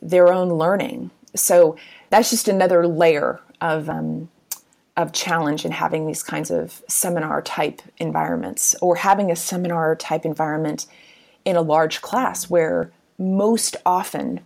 their 0.00 0.32
own 0.32 0.50
learning. 0.50 1.10
So 1.34 1.76
that's 2.10 2.30
just 2.30 2.48
another 2.48 2.86
layer 2.86 3.40
of 3.60 3.88
um, 3.88 4.28
of 4.98 5.12
challenge 5.12 5.64
in 5.64 5.70
having 5.70 6.06
these 6.06 6.24
kinds 6.24 6.50
of 6.50 6.82
seminar 6.88 7.40
type 7.40 7.80
environments 7.98 8.74
or 8.82 8.96
having 8.96 9.30
a 9.30 9.36
seminar 9.36 9.94
type 9.94 10.24
environment 10.24 10.86
in 11.44 11.54
a 11.54 11.62
large 11.62 12.02
class 12.02 12.50
where 12.50 12.90
most 13.16 13.76
often 13.86 14.40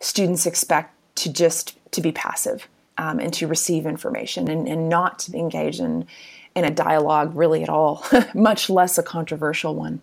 students 0.00 0.46
expect 0.46 0.94
to 1.14 1.30
just 1.30 1.78
to 1.92 2.00
be 2.00 2.10
passive 2.10 2.66
um, 2.96 3.20
and 3.20 3.34
to 3.34 3.46
receive 3.46 3.84
information 3.84 4.48
and, 4.48 4.66
and 4.66 4.88
not 4.88 5.18
to 5.18 5.36
engage 5.36 5.80
in, 5.80 6.06
in 6.54 6.64
a 6.64 6.70
dialogue 6.70 7.34
really 7.34 7.62
at 7.62 7.68
all, 7.68 8.04
much 8.34 8.70
less 8.70 8.96
a 8.96 9.02
controversial 9.02 9.74
one. 9.74 10.02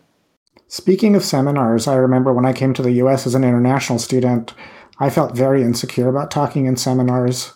Speaking 0.67 1.15
of 1.15 1.23
seminars, 1.23 1.87
I 1.87 1.95
remember 1.95 2.31
when 2.31 2.45
I 2.45 2.53
came 2.53 2.75
to 2.75 2.83
the 2.83 2.91
US 3.03 3.25
as 3.25 3.33
an 3.33 3.43
international 3.43 3.97
student, 3.97 4.53
I 4.99 5.09
felt 5.09 5.35
very 5.35 5.63
insecure 5.63 6.07
about 6.07 6.29
talking 6.29 6.67
in 6.67 6.77
seminars, 6.77 7.53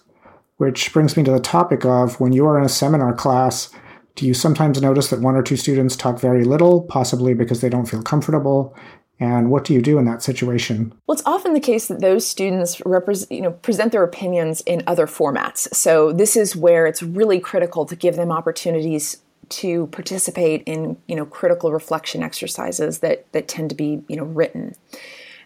which 0.64 0.94
brings 0.94 1.18
me 1.18 1.24
to 1.24 1.32
the 1.32 1.42
topic 1.42 1.84
of 1.84 2.18
when 2.22 2.32
you 2.32 2.46
are 2.46 2.58
in 2.58 2.64
a 2.64 2.70
seminar 2.70 3.14
class, 3.14 3.70
do 4.16 4.26
you 4.26 4.34
sometimes 4.34 4.82
notice 4.82 5.10
that 5.10 5.20
one 5.20 5.36
or 5.36 5.44
two 5.44 5.58
students 5.58 5.98
talk 5.98 6.18
very 6.22 6.46
little, 6.46 6.84
possibly 6.84 7.34
because 7.34 7.60
they 7.60 7.68
don't 7.68 7.86
feel 7.86 8.02
comfortable? 8.02 8.74
And 9.20 9.52
what 9.52 9.66
do 9.66 9.74
you 9.74 9.82
do 9.82 9.98
in 9.98 10.06
that 10.06 10.24
situation? 10.24 10.94
Well, 11.06 11.16
it's 11.16 11.26
often 11.26 11.54
the 11.54 11.60
case 11.60 11.90
that 11.90 12.00
those 12.00 12.26
students 12.26 12.82
represent, 12.86 13.30
you 13.30 13.42
know, 13.42 13.52
present 13.52 13.92
their 13.92 14.04
opinions 14.04 14.62
in 14.62 14.84
other 14.88 15.06
formats. 15.06 15.68
So 15.76 16.14
this 16.14 16.38
is 16.38 16.56
where 16.56 16.88
it's 16.88 17.04
really 17.04 17.42
critical 17.42 17.86
to 17.86 17.96
give 17.98 18.16
them 18.16 18.32
opportunities 18.32 19.18
to 19.50 19.88
participate 19.88 20.64
in, 20.66 20.96
you 21.10 21.18
know, 21.18 21.26
critical 21.26 21.74
reflection 21.74 22.24
exercises 22.24 23.00
that 23.00 23.30
that 23.34 23.50
tend 23.50 23.68
to 23.72 23.76
be, 23.76 24.02
you 24.08 24.16
know, 24.16 24.24
written. 24.24 24.76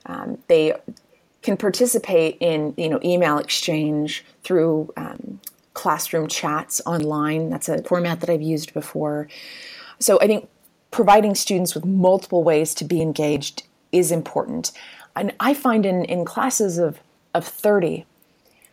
Um, 0.05 0.37
they 0.47 0.73
can 1.47 1.55
participate 1.55 2.35
in, 2.41 2.73
you 2.75 2.89
know, 2.89 2.99
email 3.05 3.37
exchange 3.37 4.25
through 4.43 4.91
um, 4.97 5.39
classroom 5.73 6.27
chats 6.27 6.81
online. 6.85 7.49
That's 7.49 7.69
a 7.69 7.81
format 7.83 8.19
that 8.19 8.29
I've 8.29 8.41
used 8.41 8.73
before. 8.73 9.29
So 9.97 10.19
I 10.19 10.27
think 10.27 10.49
providing 10.91 11.35
students 11.35 11.73
with 11.73 11.85
multiple 11.85 12.43
ways 12.43 12.75
to 12.75 12.83
be 12.83 13.01
engaged 13.01 13.63
is 13.93 14.11
important. 14.11 14.73
And 15.15 15.33
I 15.39 15.53
find 15.53 15.85
in, 15.85 16.03
in 16.03 16.25
classes 16.25 16.77
of, 16.79 16.99
of 17.33 17.47
30, 17.47 18.05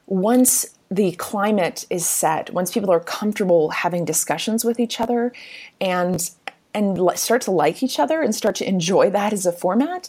once 0.09 0.67
the 0.91 1.13
climate 1.13 1.87
is 1.91 2.05
set, 2.05 2.53
once 2.53 2.73
people 2.73 2.91
are 2.91 2.99
comfortable 2.99 3.71
having 3.71 4.05
discussions 4.05 4.65
with 4.65 4.81
each 4.81 5.01
other 5.01 5.33
and 5.81 6.29
and 6.77 6.99
start 7.15 7.41
to 7.43 7.53
like 7.53 7.85
each 7.85 8.01
other 8.01 8.21
and 8.21 8.35
start 8.35 8.57
to 8.57 8.69
enjoy 8.69 9.09
that 9.09 9.33
as 9.33 9.47
a 9.47 9.53
format, 9.53 10.09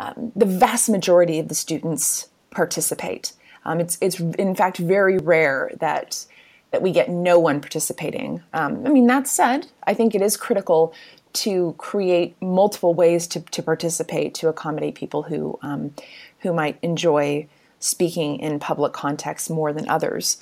um, 0.00 0.32
the 0.34 0.46
vast 0.46 0.88
majority 0.88 1.38
of 1.38 1.48
the 1.48 1.54
students 1.54 2.28
participate. 2.50 3.32
Um, 3.64 3.80
it's 3.80 3.98
it's 4.00 4.20
in 4.20 4.54
fact 4.54 4.78
very 4.78 5.18
rare 5.18 5.70
that 5.80 6.26
that 6.70 6.82
we 6.82 6.90
get 6.90 7.08
no 7.08 7.38
one 7.38 7.60
participating. 7.60 8.42
Um, 8.52 8.84
I 8.84 8.90
mean, 8.90 9.06
that 9.06 9.28
said, 9.28 9.68
I 9.84 9.94
think 9.94 10.14
it 10.14 10.20
is 10.20 10.36
critical 10.36 10.92
to 11.34 11.74
create 11.78 12.40
multiple 12.40 12.94
ways 12.94 13.26
to, 13.28 13.40
to 13.40 13.62
participate 13.62 14.34
to 14.34 14.48
accommodate 14.48 14.94
people 14.94 15.22
who 15.24 15.58
um, 15.62 15.94
who 16.40 16.52
might 16.52 16.78
enjoy 16.82 17.46
speaking 17.80 18.38
in 18.40 18.58
public 18.58 18.92
contexts 18.92 19.50
more 19.50 19.72
than 19.72 19.88
others. 19.88 20.38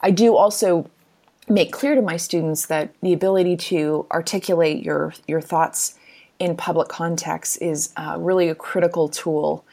I 0.00 0.10
do 0.10 0.36
also 0.36 0.90
make 1.48 1.72
clear 1.72 1.94
to 1.94 2.02
my 2.02 2.16
students 2.16 2.66
that 2.66 2.94
the 3.02 3.12
ability 3.12 3.56
to 3.56 4.06
articulate 4.10 4.82
your 4.82 5.14
your 5.26 5.40
thoughts 5.40 5.98
in 6.44 6.54
public 6.54 6.88
contexts 6.88 7.56
is 7.56 7.90
uh, 7.96 8.16
really 8.18 8.50
a 8.50 8.54
critical 8.54 9.08
tool 9.08 9.64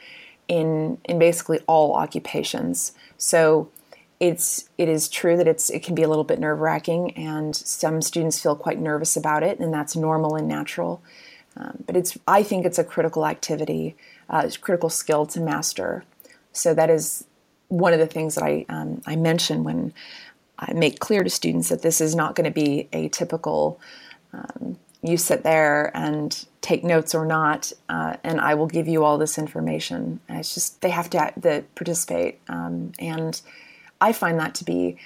in 0.48 0.98
in 1.04 1.18
basically 1.18 1.60
all 1.66 1.94
occupations. 1.94 2.92
So 3.18 3.68
it's 4.18 4.70
it 4.78 4.88
is 4.88 5.10
true 5.10 5.36
that 5.36 5.46
it's 5.46 5.68
it 5.68 5.82
can 5.82 5.94
be 5.94 6.02
a 6.02 6.08
little 6.08 6.24
bit 6.24 6.40
nerve 6.40 6.60
wracking, 6.60 7.10
and 7.10 7.54
some 7.54 8.00
students 8.00 8.40
feel 8.40 8.56
quite 8.56 8.80
nervous 8.80 9.18
about 9.18 9.42
it, 9.42 9.60
and 9.60 9.72
that's 9.72 9.94
normal 9.94 10.34
and 10.34 10.48
natural. 10.48 11.02
Um, 11.58 11.84
but 11.86 11.94
it's 11.94 12.16
I 12.26 12.42
think 12.42 12.64
it's 12.64 12.78
a 12.78 12.84
critical 12.84 13.26
activity, 13.26 13.94
uh, 14.30 14.42
it's 14.46 14.56
critical 14.56 14.88
skill 14.88 15.26
to 15.26 15.40
master. 15.40 16.04
So 16.52 16.72
that 16.72 16.88
is 16.88 17.24
one 17.68 17.92
of 17.92 17.98
the 17.98 18.06
things 18.06 18.34
that 18.36 18.44
I 18.44 18.64
um, 18.70 19.02
I 19.04 19.16
mention 19.16 19.62
when 19.62 19.92
I 20.58 20.72
make 20.72 21.00
clear 21.00 21.22
to 21.22 21.30
students 21.30 21.68
that 21.68 21.82
this 21.82 22.00
is 22.00 22.14
not 22.14 22.34
going 22.34 22.50
to 22.50 22.62
be 22.64 22.88
a 22.94 23.08
typical 23.10 23.78
um, 24.32 24.78
you 25.02 25.16
sit 25.16 25.42
there 25.42 25.90
and 25.96 26.46
take 26.60 26.84
notes 26.84 27.14
or 27.14 27.26
not, 27.26 27.72
uh, 27.88 28.16
and 28.22 28.40
I 28.40 28.54
will 28.54 28.68
give 28.68 28.86
you 28.86 29.04
all 29.04 29.18
this 29.18 29.36
information. 29.36 30.20
And 30.28 30.38
it's 30.38 30.54
just 30.54 30.80
they 30.80 30.90
have 30.90 31.10
to, 31.10 31.32
to 31.42 31.64
participate, 31.74 32.40
um, 32.48 32.92
and 32.98 33.40
I 34.00 34.12
find 34.12 34.38
that 34.38 34.54
to 34.56 34.64
be 34.64 34.96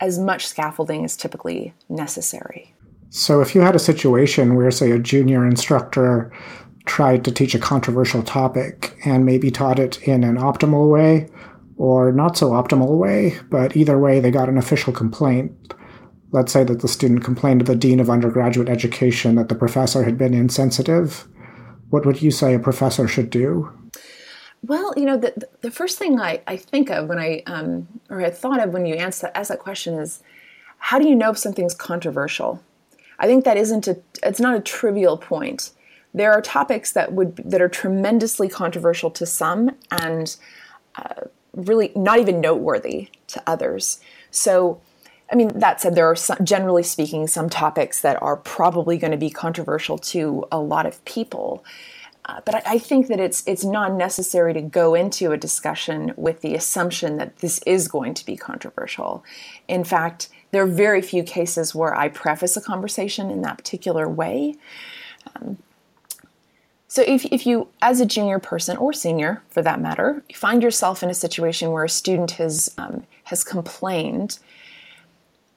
as 0.00 0.18
much 0.18 0.46
scaffolding 0.46 1.04
as 1.04 1.16
typically 1.16 1.74
necessary. 1.88 2.74
So, 3.10 3.40
if 3.40 3.54
you 3.54 3.60
had 3.60 3.74
a 3.74 3.80
situation 3.80 4.54
where, 4.54 4.70
say, 4.70 4.92
a 4.92 4.98
junior 4.98 5.44
instructor 5.44 6.32
tried 6.86 7.24
to 7.24 7.32
teach 7.32 7.54
a 7.54 7.58
controversial 7.58 8.22
topic 8.22 8.96
and 9.04 9.26
maybe 9.26 9.50
taught 9.50 9.78
it 9.78 10.00
in 10.02 10.24
an 10.24 10.36
optimal 10.36 10.88
way 10.88 11.28
or 11.76 12.12
not 12.12 12.36
so 12.36 12.50
optimal 12.50 12.98
way, 12.98 13.36
but 13.48 13.76
either 13.76 13.98
way 13.98 14.20
they 14.20 14.30
got 14.30 14.48
an 14.48 14.58
official 14.58 14.92
complaint, 14.92 15.74
let's 16.32 16.52
say 16.52 16.64
that 16.64 16.80
the 16.80 16.88
student 16.88 17.24
complained 17.24 17.60
to 17.60 17.66
the 17.66 17.76
dean 17.76 18.00
of 18.00 18.10
undergraduate 18.10 18.68
education 18.68 19.34
that 19.34 19.48
the 19.48 19.54
professor 19.54 20.04
had 20.04 20.16
been 20.16 20.34
insensitive, 20.34 21.26
what 21.90 22.06
would 22.06 22.22
you 22.22 22.30
say 22.30 22.54
a 22.54 22.58
professor 22.58 23.08
should 23.08 23.30
do? 23.30 23.70
Well, 24.62 24.92
you 24.96 25.04
know, 25.04 25.16
the, 25.16 25.48
the 25.62 25.70
first 25.70 25.98
thing 25.98 26.20
I, 26.20 26.42
I 26.46 26.56
think 26.56 26.90
of 26.90 27.08
when 27.08 27.18
I, 27.18 27.42
um, 27.46 27.88
or 28.10 28.20
I 28.20 28.30
thought 28.30 28.60
of 28.60 28.72
when 28.72 28.86
you 28.86 28.96
asked 28.96 29.22
that, 29.22 29.36
asked 29.36 29.50
that 29.50 29.58
question 29.58 29.94
is, 29.94 30.22
how 30.78 30.98
do 30.98 31.08
you 31.08 31.14
know 31.14 31.30
if 31.30 31.38
something's 31.38 31.74
controversial? 31.74 32.62
I 33.18 33.26
think 33.26 33.44
that 33.44 33.56
isn't 33.56 33.88
a, 33.88 33.98
it's 34.22 34.40
not 34.40 34.56
a 34.56 34.60
trivial 34.60 35.16
point. 35.16 35.72
There 36.12 36.32
are 36.32 36.40
topics 36.40 36.92
that 36.92 37.12
would, 37.12 37.36
that 37.36 37.62
are 37.62 37.68
tremendously 37.68 38.48
controversial 38.48 39.10
to 39.12 39.26
some 39.26 39.76
and 39.90 40.36
uh, 40.96 41.22
really 41.54 41.92
not 41.96 42.18
even 42.18 42.40
noteworthy 42.40 43.08
to 43.28 43.42
others. 43.46 44.00
So, 44.30 44.80
I 45.30 45.36
mean, 45.36 45.58
that 45.58 45.80
said, 45.80 45.94
there 45.94 46.10
are 46.10 46.16
some, 46.16 46.38
generally 46.44 46.82
speaking 46.82 47.26
some 47.26 47.48
topics 47.48 48.00
that 48.00 48.20
are 48.20 48.36
probably 48.36 48.98
going 48.98 49.12
to 49.12 49.16
be 49.16 49.30
controversial 49.30 49.96
to 49.98 50.44
a 50.50 50.58
lot 50.58 50.86
of 50.86 51.04
people. 51.04 51.64
Uh, 52.24 52.40
but 52.44 52.56
I, 52.56 52.62
I, 52.66 52.78
think 52.78 53.08
that 53.08 53.18
it's 53.18 53.42
it's 53.46 53.64
not 53.64 53.94
necessary 53.94 54.52
to 54.54 54.60
go 54.60 54.94
into 54.94 55.32
a 55.32 55.36
discussion 55.36 56.12
with 56.16 56.42
the 56.42 56.54
assumption 56.54 57.16
that 57.16 57.38
this 57.38 57.60
is 57.66 57.88
going 57.88 58.14
to 58.14 58.26
be 58.26 58.36
controversial. 58.36 59.24
In 59.68 59.84
fact, 59.84 60.28
there 60.50 60.62
are 60.62 60.66
very 60.66 61.00
few 61.00 61.22
cases 61.22 61.74
where 61.74 61.94
I 61.94 62.08
preface 62.08 62.56
a 62.56 62.60
conversation 62.60 63.30
in 63.30 63.42
that 63.42 63.56
particular 63.56 64.08
way. 64.08 64.56
Um, 65.34 65.58
so 66.88 67.02
if, 67.06 67.24
if 67.26 67.46
you, 67.46 67.68
as 67.80 68.00
a 68.00 68.06
junior 68.06 68.40
person 68.40 68.76
or 68.76 68.92
senior 68.92 69.42
for 69.48 69.62
that 69.62 69.80
matter, 69.80 70.24
find 70.34 70.60
yourself 70.60 71.04
in 71.04 71.08
a 71.08 71.14
situation 71.14 71.70
where 71.70 71.84
a 71.84 71.88
student 71.88 72.32
has 72.32 72.74
um, 72.78 73.04
has 73.24 73.44
complained, 73.44 74.40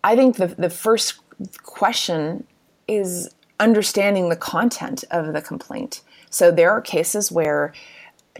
I 0.04 0.16
think 0.16 0.38
the 0.38 0.48
the 0.48 0.70
first 0.70 1.20
question 1.64 2.46
is 2.88 3.30
understanding 3.60 4.30
the 4.30 4.36
content 4.36 5.04
of 5.12 5.34
the 5.34 5.42
complaint. 5.42 6.02
So 6.30 6.52
there 6.52 6.72
are 6.72 6.82
cases 6.82 7.32
where 7.32 7.74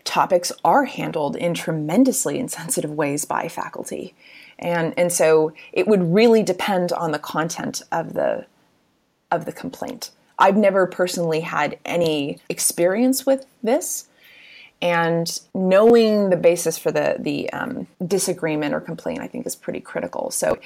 topics 0.04 0.52
are 0.64 0.86
handled 0.86 1.36
in 1.36 1.54
tremendously 1.54 2.40
insensitive 2.40 2.92
ways 2.92 3.26
by 3.26 3.48
faculty. 3.48 4.16
And, 4.60 4.94
and 4.98 5.12
so 5.12 5.54
it 5.72 5.88
would 5.88 6.14
really 6.14 6.44
depend 6.44 6.92
on 6.92 7.12
the 7.12 7.20
content 7.20 7.82
of 7.92 8.14
the 8.14 8.46
of 9.32 9.46
the 9.46 9.52
complaint. 9.52 10.12
I've 10.38 10.58
never 10.58 10.86
personally 10.86 11.42
had 11.42 11.80
any 11.86 12.40
experience 12.50 13.26
with 13.26 13.46
this, 13.64 14.08
and 14.82 15.40
knowing 15.56 16.30
the 16.30 16.38
basis 16.38 16.78
for 16.78 16.92
the 16.92 17.16
the 17.20 17.52
um, 17.52 17.88
disagreement 18.06 18.76
or 18.76 18.80
complaint, 18.80 19.22
I 19.22 19.28
think, 19.28 19.48
is 19.48 19.56
pretty 19.56 19.80
critical. 19.80 20.30
So, 20.30 20.60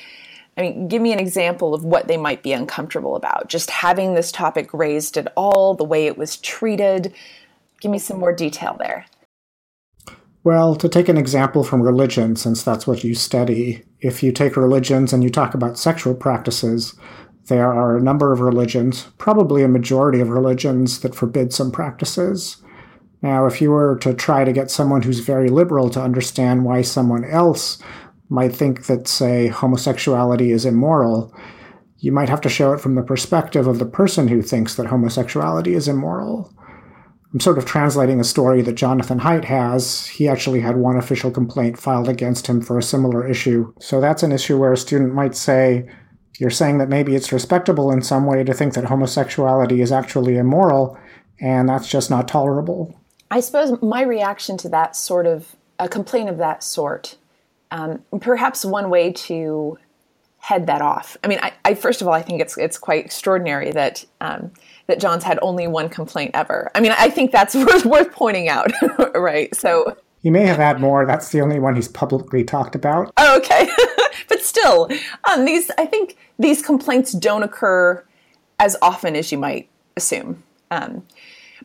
I 0.57 0.61
mean, 0.61 0.87
give 0.87 1.01
me 1.01 1.13
an 1.13 1.19
example 1.19 1.73
of 1.75 1.83
what 1.83 2.07
they 2.07 2.17
might 2.17 2.41
be 2.41 2.51
uncomfortable 2.51 3.15
about. 3.15 3.47
Just 3.47 3.69
having 3.69 4.13
this 4.15 4.31
topic 4.31 4.73
raised 4.73 5.15
at 5.15 5.31
all, 5.37 5.75
the 5.75 5.83
way 5.83 6.07
it 6.07 6.17
was 6.17 6.37
treated. 6.37 7.13
Give 7.79 7.91
me 7.91 7.99
some 7.99 8.19
more 8.19 8.33
detail 8.33 8.75
there. 8.79 9.05
Well, 10.43 10.75
to 10.77 10.89
take 10.89 11.09
an 11.09 11.17
example 11.17 11.63
from 11.63 11.81
religion, 11.83 12.35
since 12.35 12.63
that's 12.63 12.87
what 12.87 13.03
you 13.03 13.13
study, 13.13 13.83
if 13.99 14.23
you 14.23 14.31
take 14.31 14.57
religions 14.57 15.13
and 15.13 15.23
you 15.23 15.29
talk 15.29 15.53
about 15.53 15.77
sexual 15.77 16.15
practices, 16.15 16.95
there 17.47 17.71
are 17.71 17.95
a 17.95 18.01
number 18.01 18.31
of 18.31 18.39
religions, 18.39 19.07
probably 19.17 19.61
a 19.61 19.67
majority 19.67 20.21
of 20.21 20.29
religions, 20.29 21.01
that 21.01 21.15
forbid 21.15 21.53
some 21.53 21.71
practices. 21.71 22.57
Now, 23.21 23.45
if 23.45 23.61
you 23.61 23.71
were 23.71 23.97
to 23.99 24.13
try 24.13 24.43
to 24.43 24.53
get 24.53 24.71
someone 24.71 25.01
who's 25.01 25.19
very 25.19 25.49
liberal 25.49 25.89
to 25.91 26.01
understand 26.01 26.65
why 26.65 26.81
someone 26.81 27.25
else 27.25 27.77
might 28.29 28.55
think 28.55 28.85
that, 28.87 29.07
say, 29.07 29.47
homosexuality 29.47 30.51
is 30.51 30.65
immoral, 30.65 31.33
you 31.99 32.11
might 32.11 32.29
have 32.29 32.41
to 32.41 32.49
show 32.49 32.73
it 32.73 32.81
from 32.81 32.95
the 32.95 33.01
perspective 33.01 33.67
of 33.67 33.79
the 33.79 33.85
person 33.85 34.27
who 34.27 34.41
thinks 34.41 34.75
that 34.75 34.87
homosexuality 34.87 35.73
is 35.73 35.87
immoral. 35.87 36.53
I'm 37.33 37.39
sort 37.39 37.57
of 37.57 37.65
translating 37.65 38.19
a 38.19 38.23
story 38.23 38.61
that 38.61 38.75
Jonathan 38.75 39.19
Haidt 39.19 39.45
has. 39.45 40.07
He 40.07 40.27
actually 40.27 40.61
had 40.61 40.77
one 40.77 40.95
official 40.95 41.31
complaint 41.31 41.77
filed 41.77 42.07
against 42.07 42.47
him 42.47 42.61
for 42.61 42.77
a 42.77 42.83
similar 42.83 43.27
issue. 43.27 43.73
So 43.79 43.99
that's 43.99 44.23
an 44.23 44.31
issue 44.31 44.57
where 44.57 44.71
a 44.71 44.77
student 44.77 45.13
might 45.13 45.35
say, 45.35 45.89
You're 46.39 46.49
saying 46.49 46.77
that 46.77 46.89
maybe 46.89 47.15
it's 47.15 47.33
respectable 47.33 47.91
in 47.91 48.01
some 48.01 48.25
way 48.25 48.43
to 48.43 48.53
think 48.53 48.75
that 48.75 48.85
homosexuality 48.85 49.81
is 49.81 49.91
actually 49.91 50.37
immoral, 50.37 50.97
and 51.41 51.67
that's 51.67 51.89
just 51.89 52.09
not 52.09 52.27
tolerable. 52.27 52.97
I 53.29 53.41
suppose 53.41 53.81
my 53.81 54.03
reaction 54.03 54.57
to 54.57 54.69
that 54.69 54.95
sort 54.95 55.25
of 55.25 55.55
a 55.79 55.89
complaint 55.89 56.29
of 56.29 56.37
that 56.37 56.63
sort 56.63 57.17
um, 57.71 58.03
perhaps 58.21 58.65
one 58.65 58.89
way 58.89 59.11
to 59.11 59.77
head 60.39 60.67
that 60.67 60.81
off. 60.81 61.17
I 61.23 61.27
mean, 61.27 61.39
I, 61.41 61.53
I, 61.65 61.73
first 61.73 62.01
of 62.01 62.07
all, 62.07 62.13
I 62.13 62.21
think 62.21 62.41
it's 62.41 62.57
it's 62.57 62.77
quite 62.77 63.03
extraordinary 63.03 63.71
that 63.71 64.05
um, 64.21 64.51
that 64.87 64.99
Jon's 64.99 65.23
had 65.23 65.39
only 65.41 65.67
one 65.67 65.89
complaint 65.89 66.31
ever. 66.33 66.71
I 66.75 66.79
mean, 66.79 66.93
I 66.97 67.09
think 67.09 67.31
that's 67.31 67.55
worth 67.55 67.85
worth 67.85 68.11
pointing 68.11 68.49
out, 68.49 68.71
right? 69.15 69.53
So. 69.55 69.97
He 70.23 70.31
may 70.31 70.45
have 70.45 70.57
had 70.57 70.81
more. 70.81 71.05
That's 71.05 71.29
the 71.29 71.41
only 71.41 71.59
one 71.59 71.75
he's 71.75 71.87
publicly 71.87 72.43
talked 72.43 72.75
about. 72.75 73.13
Oh, 73.17 73.37
okay. 73.37 73.69
but 74.27 74.41
still, 74.41 74.89
um, 75.29 75.45
these 75.45 75.69
I 75.77 75.85
think 75.85 76.17
these 76.39 76.61
complaints 76.61 77.11
don't 77.13 77.43
occur 77.43 78.03
as 78.59 78.75
often 78.81 79.15
as 79.15 79.31
you 79.31 79.37
might 79.37 79.69
assume. 79.95 80.43
Um, 80.71 81.03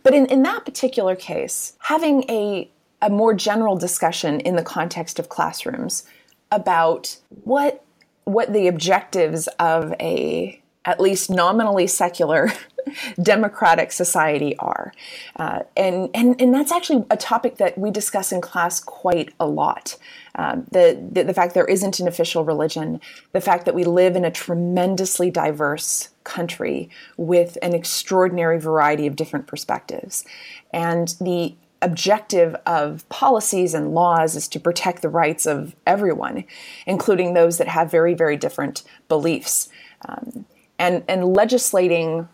but 0.02 0.14
in, 0.14 0.26
in 0.26 0.42
that 0.42 0.64
particular 0.64 1.16
case, 1.16 1.74
having 1.80 2.24
a, 2.28 2.70
a 3.02 3.10
more 3.10 3.34
general 3.34 3.76
discussion 3.76 4.40
in 4.40 4.56
the 4.56 4.62
context 4.62 5.18
of 5.18 5.28
classrooms 5.28 6.04
about 6.50 7.18
what 7.44 7.84
what 8.24 8.52
the 8.52 8.68
objectives 8.68 9.48
of 9.58 9.92
a 10.00 10.62
at 10.84 11.00
least 11.00 11.30
nominally 11.30 11.86
secular 11.86 12.50
democratic 13.22 13.92
society 13.92 14.56
are. 14.58 14.92
Uh, 15.36 15.60
and, 15.76 16.10
and, 16.14 16.40
and 16.40 16.52
that's 16.52 16.72
actually 16.72 17.04
a 17.10 17.16
topic 17.16 17.58
that 17.58 17.78
we 17.78 17.90
discuss 17.90 18.32
in 18.32 18.40
class 18.40 18.80
quite 18.80 19.32
a 19.38 19.46
lot. 19.46 19.96
Um, 20.34 20.66
the, 20.72 21.00
the, 21.12 21.24
the 21.24 21.34
fact 21.34 21.54
there 21.54 21.66
isn't 21.66 22.00
an 22.00 22.08
official 22.08 22.44
religion, 22.44 23.00
the 23.32 23.40
fact 23.40 23.64
that 23.66 23.74
we 23.74 23.84
live 23.84 24.16
in 24.16 24.24
a 24.24 24.30
tremendously 24.30 25.30
diverse 25.30 26.08
country 26.24 26.90
with 27.16 27.56
an 27.62 27.74
extraordinary 27.74 28.58
variety 28.58 29.06
of 29.06 29.14
different 29.14 29.46
perspectives. 29.46 30.24
And 30.72 31.14
the 31.20 31.54
objective 31.82 32.56
of 32.66 33.08
policies 33.08 33.74
and 33.74 33.94
laws 33.94 34.36
is 34.36 34.48
to 34.48 34.60
protect 34.60 35.02
the 35.02 35.08
rights 35.08 35.46
of 35.46 35.74
everyone, 35.86 36.44
including 36.86 37.34
those 37.34 37.58
that 37.58 37.68
have 37.68 37.90
very, 37.90 38.14
very 38.14 38.36
different 38.36 38.82
beliefs. 39.08 39.68
Um, 40.08 40.46
and, 40.78 41.04
and 41.08 41.34
legislating 41.34 42.28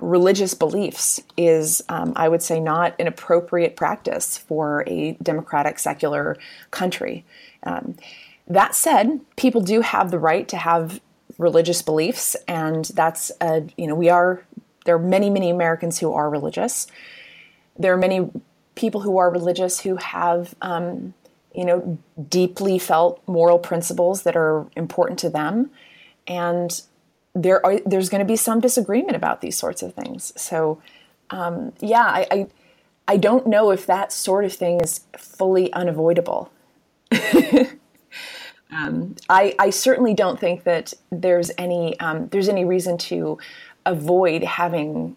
religious 0.00 0.54
beliefs 0.54 1.20
is, 1.36 1.82
um, 1.88 2.12
I 2.16 2.28
would 2.28 2.42
say, 2.42 2.60
not 2.60 2.94
an 2.98 3.06
appropriate 3.06 3.76
practice 3.76 4.38
for 4.38 4.84
a 4.86 5.12
democratic, 5.22 5.78
secular 5.78 6.36
country. 6.70 7.24
Um, 7.64 7.96
that 8.46 8.74
said, 8.74 9.20
people 9.36 9.60
do 9.60 9.80
have 9.80 10.10
the 10.10 10.18
right 10.18 10.48
to 10.48 10.56
have 10.56 11.00
religious 11.38 11.82
beliefs, 11.82 12.36
and 12.48 12.86
that's 12.86 13.30
a, 13.40 13.64
you 13.76 13.86
know 13.86 13.94
we 13.94 14.08
are 14.08 14.44
there 14.84 14.94
are 14.94 14.98
many 14.98 15.30
many 15.30 15.50
Americans 15.50 15.98
who 15.98 16.12
are 16.12 16.28
religious. 16.28 16.86
There 17.78 17.92
are 17.92 17.98
many 17.98 18.30
people 18.74 19.00
who 19.02 19.18
are 19.18 19.30
religious 19.30 19.80
who 19.80 19.96
have 19.96 20.54
um, 20.62 21.14
you 21.54 21.64
know 21.64 21.98
deeply 22.28 22.78
felt 22.78 23.22
moral 23.26 23.58
principles 23.58 24.22
that 24.22 24.36
are 24.36 24.66
important 24.76 25.18
to 25.20 25.30
them, 25.30 25.70
and 26.26 26.82
there 27.34 27.64
are 27.64 27.80
there's 27.86 28.08
going 28.08 28.20
to 28.20 28.24
be 28.24 28.36
some 28.36 28.60
disagreement 28.60 29.16
about 29.16 29.40
these 29.40 29.56
sorts 29.56 29.82
of 29.82 29.94
things. 29.94 30.32
So, 30.36 30.80
um, 31.30 31.72
yeah, 31.80 32.04
I, 32.04 32.26
I, 32.30 32.46
I 33.08 33.16
don't 33.16 33.46
know 33.46 33.70
if 33.70 33.86
that 33.86 34.12
sort 34.12 34.44
of 34.44 34.52
thing 34.52 34.80
is 34.80 35.00
fully 35.16 35.72
unavoidable. 35.72 36.50
um, 38.72 39.16
I 39.28 39.54
I 39.58 39.70
certainly 39.70 40.14
don't 40.14 40.38
think 40.38 40.64
that 40.64 40.94
there's 41.10 41.50
any 41.58 41.98
um, 42.00 42.28
there's 42.28 42.48
any 42.48 42.64
reason 42.64 42.98
to 42.98 43.38
avoid 43.86 44.44
having 44.44 45.16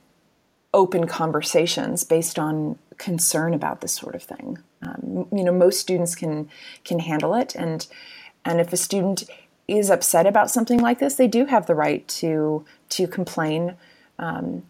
open 0.74 1.08
conversations 1.08 2.04
based 2.04 2.40
on 2.40 2.78
concern 2.98 3.54
about 3.54 3.82
this 3.82 3.94
sort 3.94 4.16
of 4.16 4.24
thing. 4.24 4.58
Um, 4.82 5.28
you 5.32 5.44
know, 5.44 5.52
most 5.52 5.80
students 5.80 6.16
can 6.16 6.50
can 6.84 7.00
handle 7.00 7.34
it, 7.34 7.56
and 7.56 7.86
and 8.46 8.60
if 8.60 8.74
a 8.74 8.78
student 8.78 9.24
is 9.68 9.90
upset 9.90 10.26
about 10.26 10.52
something 10.52 10.80
like 10.80 11.00
this, 11.00 11.16
they 11.16 11.28
do 11.28 11.46
have 11.46 11.68
the 11.68 11.76
right 11.76 12.08
to 12.08 12.66
to 12.90 13.08
complain. 13.08 13.76
Um, 14.20 14.64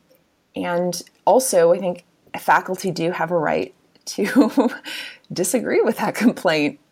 and 0.55 1.01
also, 1.25 1.74
I 1.74 1.79
think 1.79 2.05
faculty 2.39 2.91
do 2.91 3.12
have 3.12 3.31
a 3.31 3.38
right 3.38 3.74
to 4.05 4.69
disagree 5.33 5.81
with 5.81 5.98
that 5.98 6.15
complaint. 6.15 6.79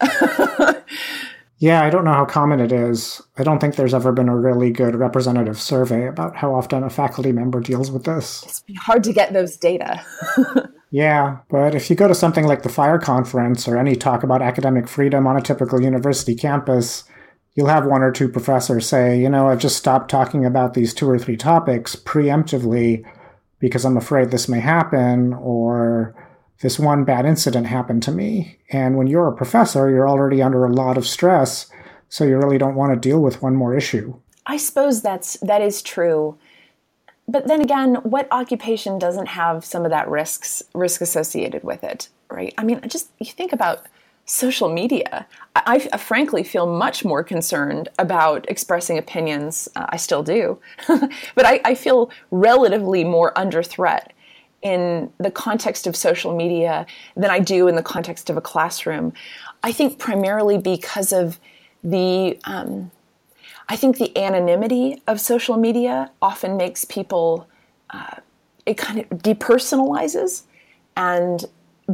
yeah, 1.61 1.83
I 1.83 1.91
don't 1.91 2.03
know 2.03 2.13
how 2.13 2.25
common 2.25 2.59
it 2.59 2.71
is. 2.71 3.21
I 3.37 3.43
don't 3.43 3.59
think 3.59 3.75
there's 3.75 3.93
ever 3.93 4.11
been 4.11 4.29
a 4.29 4.35
really 4.35 4.71
good 4.71 4.95
representative 4.95 5.61
survey 5.61 6.07
about 6.07 6.35
how 6.35 6.55
often 6.55 6.83
a 6.83 6.89
faculty 6.89 7.31
member 7.31 7.59
deals 7.59 7.91
with 7.91 8.03
this. 8.03 8.43
It's 8.43 8.79
hard 8.79 9.03
to 9.03 9.13
get 9.13 9.31
those 9.31 9.57
data. 9.57 10.03
yeah, 10.91 11.37
but 11.51 11.75
if 11.75 11.87
you 11.87 11.95
go 11.95 12.07
to 12.07 12.15
something 12.15 12.47
like 12.47 12.63
the 12.63 12.69
FIRE 12.69 12.97
conference 12.97 13.67
or 13.67 13.77
any 13.77 13.95
talk 13.95 14.23
about 14.23 14.41
academic 14.41 14.87
freedom 14.87 15.27
on 15.27 15.37
a 15.37 15.41
typical 15.41 15.79
university 15.79 16.33
campus, 16.33 17.03
you'll 17.53 17.67
have 17.67 17.85
one 17.85 18.01
or 18.01 18.11
two 18.11 18.27
professors 18.27 18.87
say, 18.87 19.19
you 19.21 19.29
know, 19.29 19.47
I've 19.47 19.59
just 19.59 19.77
stopped 19.77 20.09
talking 20.09 20.43
about 20.43 20.73
these 20.73 20.95
two 20.95 21.07
or 21.07 21.19
three 21.19 21.37
topics 21.37 21.95
preemptively 21.95 23.05
because 23.59 23.85
I'm 23.85 23.97
afraid 23.97 24.31
this 24.31 24.49
may 24.49 24.61
happen 24.61 25.35
or 25.35 26.15
this 26.61 26.79
one 26.79 27.03
bad 27.03 27.25
incident 27.25 27.67
happened 27.67 28.03
to 28.03 28.11
me. 28.11 28.57
And 28.69 28.97
when 28.97 29.07
you're 29.07 29.27
a 29.27 29.35
professor, 29.35 29.89
you're 29.89 30.07
already 30.07 30.41
under 30.41 30.65
a 30.65 30.73
lot 30.73 30.97
of 30.97 31.07
stress, 31.07 31.69
so 32.09 32.23
you 32.23 32.37
really 32.37 32.57
don't 32.57 32.75
want 32.75 32.93
to 32.93 33.09
deal 33.09 33.21
with 33.21 33.41
one 33.41 33.55
more 33.55 33.75
issue. 33.75 34.15
I 34.45 34.57
suppose 34.57 35.01
that's 35.01 35.37
that 35.41 35.61
is 35.61 35.81
true. 35.81 36.37
But 37.27 37.47
then 37.47 37.61
again, 37.61 37.95
what 37.95 38.27
occupation 38.31 38.99
doesn't 38.99 39.27
have 39.27 39.63
some 39.63 39.85
of 39.85 39.91
that 39.91 40.09
risks 40.09 40.63
risk 40.73 41.01
associated 41.01 41.63
with 41.63 41.83
it, 41.83 42.09
right? 42.29 42.53
I 42.57 42.63
mean, 42.63 42.81
just 42.87 43.09
you 43.19 43.31
think 43.31 43.53
about 43.53 43.85
social 44.25 44.69
media. 44.69 45.27
I, 45.55 45.89
I, 45.91 45.97
frankly 45.97 46.43
feel 46.43 46.67
much 46.67 47.03
more 47.03 47.23
concerned 47.23 47.89
about 47.97 48.49
expressing 48.49 48.97
opinions. 48.97 49.67
Uh, 49.75 49.87
I 49.89 49.97
still 49.97 50.23
do, 50.23 50.59
but 50.87 51.45
I, 51.45 51.59
I, 51.65 51.75
feel 51.75 52.11
relatively 52.29 53.03
more 53.03 53.37
under 53.37 53.63
threat 53.63 54.13
in 54.61 55.11
the 55.17 55.31
context 55.31 55.87
of 55.87 55.95
social 55.95 56.35
media 56.35 56.85
than 57.15 57.31
I 57.31 57.39
do 57.39 57.67
in 57.67 57.75
the 57.75 57.83
context 57.83 58.29
of 58.29 58.37
a 58.37 58.41
classroom. 58.41 59.13
I 59.63 59.71
think 59.71 59.99
primarily 59.99 60.57
because 60.57 61.11
of 61.11 61.39
the. 61.83 62.39
Um, 62.45 62.91
I 63.69 63.77
think 63.77 63.97
the 63.97 64.15
anonymity 64.17 65.01
of 65.07 65.21
social 65.21 65.55
media 65.57 66.11
often 66.21 66.57
makes 66.57 66.85
people. 66.85 67.47
Uh, 67.89 68.17
it 68.65 68.77
kind 68.77 68.99
of 68.99 69.09
depersonalizes 69.09 70.43
and 70.95 71.45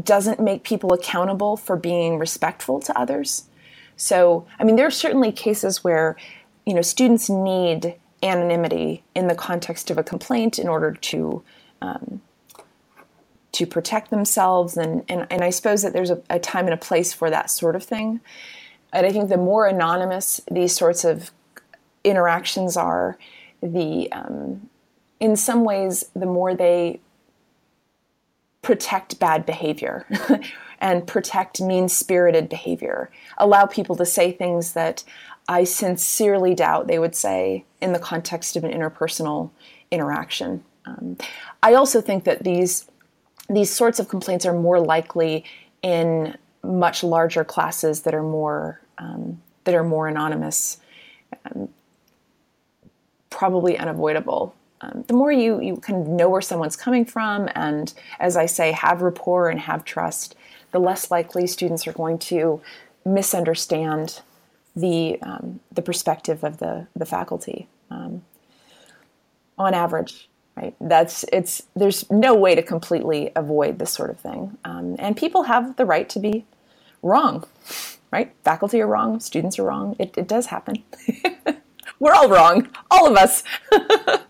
doesn't 0.03 0.39
make 0.39 0.63
people 0.63 0.93
accountable 0.93 1.57
for 1.57 1.75
being 1.75 2.19
respectful 2.19 2.79
to 2.81 2.97
others. 2.99 3.45
So, 3.95 4.45
I 4.59 4.63
mean, 4.63 4.75
there 4.75 4.85
are 4.85 4.91
certainly 4.91 5.31
cases 5.31 5.83
where, 5.83 6.17
you 6.65 6.73
know, 6.73 6.81
students 6.81 7.29
need 7.29 7.95
anonymity 8.21 9.03
in 9.15 9.27
the 9.27 9.35
context 9.35 9.89
of 9.89 9.97
a 9.97 10.03
complaint 10.03 10.59
in 10.59 10.67
order 10.67 10.91
to 10.93 11.43
um, 11.81 12.21
to 13.57 13.65
protect 13.65 14.11
themselves, 14.11 14.77
and, 14.77 15.03
and 15.09 15.25
and 15.31 15.43
I 15.43 15.49
suppose 15.49 15.81
that 15.81 15.91
there's 15.91 16.11
a, 16.11 16.21
a 16.29 16.37
time 16.37 16.65
and 16.65 16.75
a 16.75 16.77
place 16.77 17.11
for 17.11 17.31
that 17.31 17.49
sort 17.49 17.75
of 17.75 17.83
thing. 17.83 18.21
And 18.93 19.03
I 19.03 19.11
think 19.11 19.29
the 19.29 19.37
more 19.37 19.65
anonymous 19.65 20.39
these 20.49 20.75
sorts 20.75 21.03
of 21.03 21.31
interactions 22.03 22.77
are, 22.77 23.17
the 23.63 24.11
um, 24.11 24.69
in 25.19 25.35
some 25.35 25.63
ways, 25.63 26.05
the 26.15 26.27
more 26.27 26.53
they 26.53 26.99
protect 28.61 29.17
bad 29.17 29.43
behavior 29.43 30.05
and 30.79 31.07
protect 31.07 31.59
mean 31.59 31.89
spirited 31.89 32.47
behavior. 32.49 33.09
Allow 33.39 33.65
people 33.65 33.95
to 33.95 34.05
say 34.05 34.31
things 34.31 34.73
that 34.73 35.03
I 35.47 35.63
sincerely 35.63 36.53
doubt 36.53 36.85
they 36.85 36.99
would 36.99 37.15
say 37.15 37.65
in 37.81 37.93
the 37.93 37.99
context 37.99 38.55
of 38.55 38.63
an 38.63 38.71
interpersonal 38.71 39.49
interaction. 39.89 40.63
Um, 40.85 41.17
I 41.63 41.73
also 41.73 42.01
think 42.01 42.23
that 42.25 42.43
these 42.43 42.87
these 43.49 43.71
sorts 43.71 43.99
of 43.99 44.09
complaints 44.09 44.45
are 44.45 44.53
more 44.53 44.79
likely 44.79 45.45
in 45.81 46.37
much 46.63 47.03
larger 47.03 47.43
classes 47.43 48.01
that 48.01 48.13
are 48.13 48.23
more 48.23 48.81
um, 48.97 49.41
that 49.63 49.75
are 49.75 49.83
more 49.83 50.07
anonymous, 50.07 50.79
um, 51.45 51.69
probably 53.29 53.77
unavoidable 53.77 54.55
um, 54.81 55.03
the 55.07 55.13
more 55.13 55.31
you 55.31 55.59
you 55.59 55.77
kind 55.77 56.01
of 56.01 56.07
know 56.07 56.29
where 56.29 56.41
someone's 56.41 56.75
coming 56.75 57.05
from, 57.05 57.49
and 57.55 57.93
as 58.19 58.37
I 58.37 58.45
say, 58.45 58.71
have 58.71 59.01
rapport 59.01 59.49
and 59.49 59.59
have 59.61 59.83
trust, 59.83 60.35
the 60.71 60.79
less 60.79 61.09
likely 61.09 61.47
students 61.47 61.87
are 61.87 61.93
going 61.93 62.19
to 62.19 62.61
misunderstand 63.05 64.21
the 64.75 65.19
um, 65.21 65.61
the 65.71 65.81
perspective 65.81 66.43
of 66.43 66.57
the 66.57 66.87
the 66.95 67.05
faculty. 67.05 67.67
Um, 67.89 68.23
on 69.57 69.73
average, 69.73 70.29
right? 70.57 70.75
That's 70.81 71.23
it's 71.31 71.61
there's 71.75 72.09
no 72.09 72.33
way 72.33 72.55
to 72.55 72.63
completely 72.63 73.31
avoid 73.35 73.79
this 73.79 73.91
sort 73.91 74.09
of 74.09 74.19
thing, 74.19 74.57
um, 74.65 74.95
and 74.99 75.15
people 75.15 75.43
have 75.43 75.75
the 75.75 75.85
right 75.85 76.09
to 76.09 76.19
be 76.19 76.45
wrong, 77.03 77.43
right? 78.11 78.33
Faculty 78.43 78.81
are 78.81 78.87
wrong, 78.87 79.19
students 79.19 79.59
are 79.59 79.63
wrong. 79.63 79.95
It, 79.99 80.17
it 80.17 80.27
does 80.27 80.47
happen. 80.47 80.83
We're 81.99 82.13
all 82.13 82.29
wrong, 82.29 82.69
all 82.91 83.07
of 83.07 83.17
us. 83.17 83.43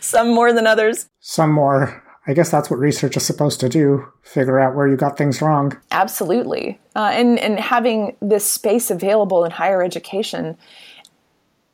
Some 0.00 0.34
more 0.34 0.52
than 0.52 0.66
others. 0.66 1.08
Some 1.20 1.52
more. 1.52 2.02
I 2.26 2.32
guess 2.32 2.50
that's 2.50 2.70
what 2.70 2.80
research 2.80 3.16
is 3.16 3.24
supposed 3.24 3.60
to 3.60 3.68
do 3.68 4.06
figure 4.22 4.58
out 4.58 4.74
where 4.74 4.88
you 4.88 4.96
got 4.96 5.16
things 5.16 5.40
wrong. 5.40 5.78
Absolutely. 5.92 6.80
Uh, 6.96 7.10
and, 7.12 7.38
and 7.38 7.60
having 7.60 8.16
this 8.20 8.50
space 8.50 8.90
available 8.90 9.44
in 9.44 9.52
higher 9.52 9.82
education 9.82 10.58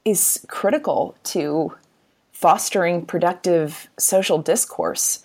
is 0.04 0.44
critical 0.48 1.16
to 1.24 1.74
fostering 2.42 3.06
productive 3.06 3.88
social 3.98 4.36
discourse. 4.36 5.24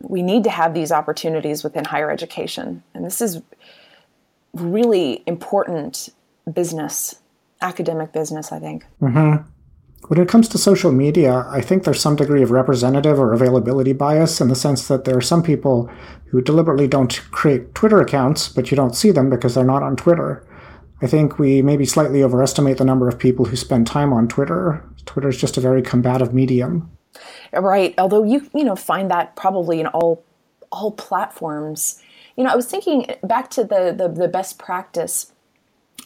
We 0.00 0.22
need 0.22 0.44
to 0.44 0.50
have 0.50 0.72
these 0.72 0.92
opportunities 0.92 1.64
within 1.64 1.84
higher 1.84 2.12
education. 2.12 2.84
And 2.94 3.04
this 3.04 3.20
is 3.20 3.42
really 4.52 5.24
important 5.26 6.10
business, 6.52 7.16
academic 7.60 8.12
business, 8.12 8.52
I 8.52 8.60
think. 8.60 8.86
Mm-hmm. 9.02 9.50
When 10.06 10.20
it 10.20 10.28
comes 10.28 10.48
to 10.50 10.58
social 10.58 10.92
media, 10.92 11.44
I 11.48 11.60
think 11.60 11.82
there's 11.82 12.00
some 12.00 12.14
degree 12.14 12.42
of 12.42 12.52
representative 12.52 13.18
or 13.18 13.32
availability 13.32 13.92
bias 13.92 14.40
in 14.40 14.48
the 14.48 14.54
sense 14.54 14.86
that 14.86 15.04
there 15.04 15.16
are 15.16 15.22
some 15.22 15.42
people 15.42 15.90
who 16.26 16.40
deliberately 16.40 16.86
don't 16.86 17.20
create 17.32 17.74
Twitter 17.74 18.00
accounts, 18.00 18.48
but 18.48 18.70
you 18.70 18.76
don't 18.76 18.94
see 18.94 19.10
them 19.10 19.28
because 19.28 19.54
they're 19.54 19.64
not 19.64 19.82
on 19.82 19.96
Twitter. 19.96 20.46
I 21.02 21.08
think 21.08 21.38
we 21.38 21.62
maybe 21.62 21.84
slightly 21.84 22.22
overestimate 22.22 22.78
the 22.78 22.84
number 22.84 23.08
of 23.08 23.18
people 23.18 23.46
who 23.46 23.56
spend 23.56 23.86
time 23.88 24.12
on 24.12 24.28
Twitter. 24.28 24.84
Twitter 25.06 25.28
is 25.28 25.38
just 25.38 25.56
a 25.56 25.60
very 25.60 25.82
combative 25.82 26.32
medium. 26.32 26.90
Right. 27.52 27.94
Although 27.98 28.24
you 28.24 28.48
you 28.54 28.64
know 28.64 28.76
find 28.76 29.10
that 29.10 29.36
probably 29.36 29.80
in 29.80 29.86
all 29.88 30.22
all 30.72 30.90
platforms. 30.90 32.02
You 32.36 32.44
know, 32.44 32.50
I 32.50 32.56
was 32.56 32.66
thinking 32.66 33.14
back 33.22 33.50
to 33.50 33.64
the 33.64 33.94
the, 33.96 34.08
the 34.08 34.28
best 34.28 34.58
practice. 34.58 35.32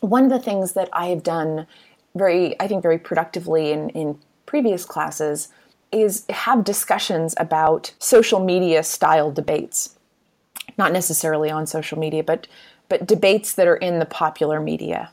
One 0.00 0.24
of 0.24 0.30
the 0.30 0.38
things 0.38 0.72
that 0.72 0.88
I 0.92 1.06
have 1.06 1.22
done 1.22 1.66
very, 2.14 2.58
I 2.60 2.68
think, 2.68 2.82
very 2.82 2.98
productively 2.98 3.72
in, 3.72 3.90
in 3.90 4.18
previous 4.46 4.84
classes 4.84 5.48
is 5.90 6.24
have 6.28 6.64
discussions 6.64 7.34
about 7.38 7.92
social 7.98 8.44
media 8.44 8.82
style 8.82 9.30
debates. 9.30 9.96
Not 10.76 10.92
necessarily 10.92 11.50
on 11.50 11.66
social 11.66 11.98
media, 11.98 12.22
but 12.22 12.46
but 12.88 13.06
debates 13.06 13.54
that 13.54 13.66
are 13.66 13.76
in 13.76 13.98
the 13.98 14.06
popular 14.06 14.60
media. 14.60 15.10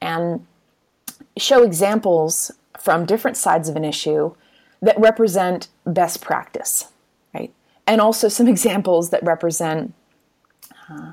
And 0.00 0.46
show 1.36 1.62
examples 1.62 2.50
from 2.78 3.04
different 3.06 3.36
sides 3.36 3.68
of 3.68 3.76
an 3.76 3.84
issue 3.84 4.34
that 4.82 4.98
represent 4.98 5.68
best 5.86 6.20
practice, 6.20 6.88
right? 7.34 7.52
And 7.86 8.00
also 8.00 8.28
some 8.28 8.48
examples 8.54 9.10
that 9.10 9.22
represent 9.22 9.94
uh, 10.88 11.12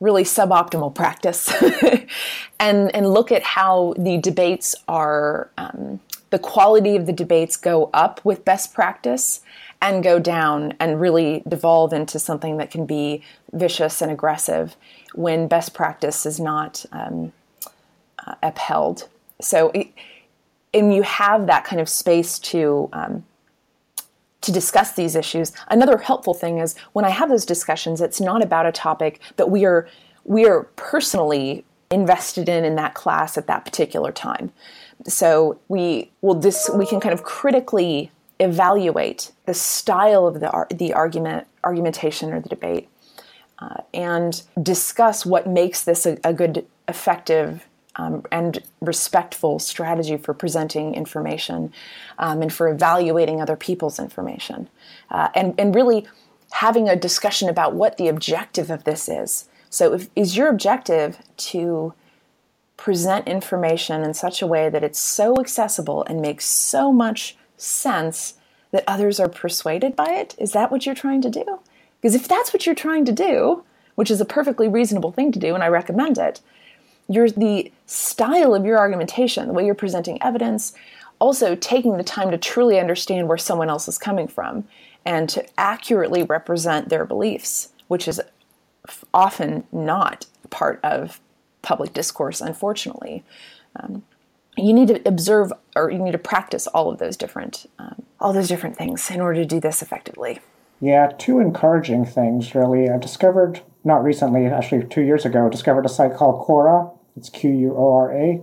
really 0.00 0.22
suboptimal 0.22 0.94
practice 0.94 1.52
and 2.60 2.94
and 2.94 3.08
look 3.12 3.32
at 3.32 3.42
how 3.42 3.94
the 3.98 4.18
debates 4.18 4.74
are 4.86 5.50
um, 5.58 6.00
the 6.30 6.38
quality 6.38 6.94
of 6.94 7.06
the 7.06 7.12
debates 7.12 7.56
go 7.56 7.90
up 7.92 8.20
with 8.24 8.44
best 8.44 8.74
practice 8.74 9.40
and 9.80 10.02
go 10.02 10.18
down 10.18 10.74
and 10.78 11.00
really 11.00 11.42
devolve 11.48 11.92
into 11.92 12.18
something 12.18 12.58
that 12.58 12.70
can 12.70 12.86
be 12.86 13.22
vicious 13.52 14.02
and 14.02 14.10
aggressive 14.10 14.76
when 15.14 15.48
best 15.48 15.74
practice 15.74 16.26
is 16.26 16.38
not 16.38 16.84
um, 16.92 17.32
uh, 18.24 18.34
upheld 18.42 19.08
so 19.40 19.72
and 20.74 20.94
you 20.94 21.02
have 21.02 21.46
that 21.46 21.64
kind 21.64 21.80
of 21.80 21.88
space 21.88 22.38
to 22.38 22.88
um, 22.92 23.24
to 24.40 24.52
discuss 24.52 24.92
these 24.92 25.16
issues. 25.16 25.52
Another 25.68 25.98
helpful 25.98 26.34
thing 26.34 26.58
is 26.58 26.76
when 26.92 27.04
I 27.04 27.10
have 27.10 27.28
those 27.28 27.44
discussions, 27.44 28.00
it's 28.00 28.20
not 28.20 28.42
about 28.42 28.66
a 28.66 28.72
topic 28.72 29.20
that 29.36 29.50
we 29.50 29.64
are 29.64 29.88
we 30.24 30.46
are 30.46 30.64
personally 30.76 31.64
invested 31.90 32.48
in 32.48 32.64
in 32.64 32.76
that 32.76 32.94
class 32.94 33.38
at 33.38 33.46
that 33.46 33.64
particular 33.64 34.12
time. 34.12 34.52
So 35.06 35.58
we 35.68 36.10
will 36.20 36.40
we 36.74 36.86
can 36.86 37.00
kind 37.00 37.12
of 37.12 37.22
critically 37.22 38.10
evaluate 38.40 39.32
the 39.46 39.54
style 39.54 40.26
of 40.26 40.40
the 40.40 40.66
the 40.70 40.92
argument 40.92 41.46
argumentation 41.64 42.32
or 42.32 42.40
the 42.40 42.48
debate, 42.48 42.88
uh, 43.58 43.82
and 43.92 44.42
discuss 44.62 45.26
what 45.26 45.46
makes 45.46 45.82
this 45.84 46.06
a, 46.06 46.18
a 46.24 46.32
good 46.32 46.66
effective 46.88 47.66
um, 47.98 48.24
and 48.30 48.62
respectful 48.80 49.58
strategy 49.58 50.16
for 50.16 50.32
presenting 50.32 50.94
information 50.94 51.72
um, 52.18 52.40
and 52.40 52.52
for 52.52 52.68
evaluating 52.68 53.40
other 53.40 53.56
people's 53.56 53.98
information. 53.98 54.68
Uh, 55.10 55.28
and, 55.34 55.54
and 55.58 55.74
really 55.74 56.06
having 56.52 56.88
a 56.88 56.96
discussion 56.96 57.48
about 57.48 57.74
what 57.74 57.96
the 57.98 58.08
objective 58.08 58.70
of 58.70 58.84
this 58.84 59.08
is. 59.08 59.48
So, 59.70 59.92
if, 59.94 60.08
is 60.16 60.36
your 60.36 60.48
objective 60.48 61.18
to 61.36 61.92
present 62.76 63.28
information 63.28 64.02
in 64.02 64.14
such 64.14 64.40
a 64.40 64.46
way 64.46 64.70
that 64.70 64.84
it's 64.84 64.98
so 64.98 65.38
accessible 65.40 66.04
and 66.04 66.22
makes 66.22 66.46
so 66.46 66.92
much 66.92 67.36
sense 67.56 68.34
that 68.70 68.84
others 68.86 69.18
are 69.20 69.28
persuaded 69.28 69.96
by 69.96 70.12
it? 70.12 70.34
Is 70.38 70.52
that 70.52 70.70
what 70.70 70.86
you're 70.86 70.94
trying 70.94 71.20
to 71.22 71.30
do? 71.30 71.60
Because 72.00 72.14
if 72.14 72.28
that's 72.28 72.52
what 72.52 72.64
you're 72.64 72.74
trying 72.74 73.04
to 73.06 73.12
do, 73.12 73.64
which 73.96 74.10
is 74.10 74.20
a 74.20 74.24
perfectly 74.24 74.68
reasonable 74.68 75.10
thing 75.10 75.32
to 75.32 75.38
do, 75.38 75.54
and 75.54 75.64
I 75.64 75.68
recommend 75.68 76.18
it, 76.18 76.40
your 77.08 77.30
the 77.30 77.72
style 77.86 78.54
of 78.54 78.64
your 78.64 78.78
argumentation, 78.78 79.48
the 79.48 79.54
way 79.54 79.64
you're 79.64 79.74
presenting 79.74 80.22
evidence, 80.22 80.74
also 81.18 81.54
taking 81.54 81.96
the 81.96 82.04
time 82.04 82.30
to 82.30 82.38
truly 82.38 82.78
understand 82.78 83.28
where 83.28 83.38
someone 83.38 83.70
else 83.70 83.88
is 83.88 83.98
coming 83.98 84.28
from 84.28 84.64
and 85.04 85.28
to 85.30 85.44
accurately 85.58 86.22
represent 86.22 86.88
their 86.88 87.04
beliefs, 87.04 87.70
which 87.88 88.06
is 88.06 88.20
often 89.12 89.64
not 89.72 90.26
part 90.50 90.80
of 90.82 91.20
public 91.62 91.92
discourse, 91.92 92.40
unfortunately. 92.40 93.24
Um, 93.76 94.02
you 94.56 94.72
need 94.72 94.88
to 94.88 95.08
observe 95.08 95.52
or 95.76 95.90
you 95.90 95.98
need 95.98 96.12
to 96.12 96.18
practice 96.18 96.66
all 96.68 96.90
of 96.90 96.98
those 96.98 97.16
different 97.16 97.66
um, 97.78 98.02
all 98.20 98.32
those 98.32 98.48
different 98.48 98.76
things 98.76 99.10
in 99.10 99.20
order 99.20 99.40
to 99.40 99.46
do 99.46 99.60
this 99.60 99.80
effectively. 99.82 100.40
Yeah, 100.80 101.12
two 101.18 101.38
encouraging 101.40 102.04
things 102.04 102.54
really. 102.54 102.88
I've 102.88 103.00
discovered 103.00 103.62
not 103.84 104.02
recently, 104.02 104.46
actually 104.46 104.84
two 104.86 105.02
years 105.02 105.24
ago, 105.24 105.48
discovered 105.48 105.86
a 105.86 105.88
site 105.88 106.14
called 106.14 106.46
Quora, 106.46 106.92
it's 107.18 107.28
Q 107.28 107.50
U 107.50 107.74
O 107.76 107.92
R 107.92 108.12
A. 108.12 108.40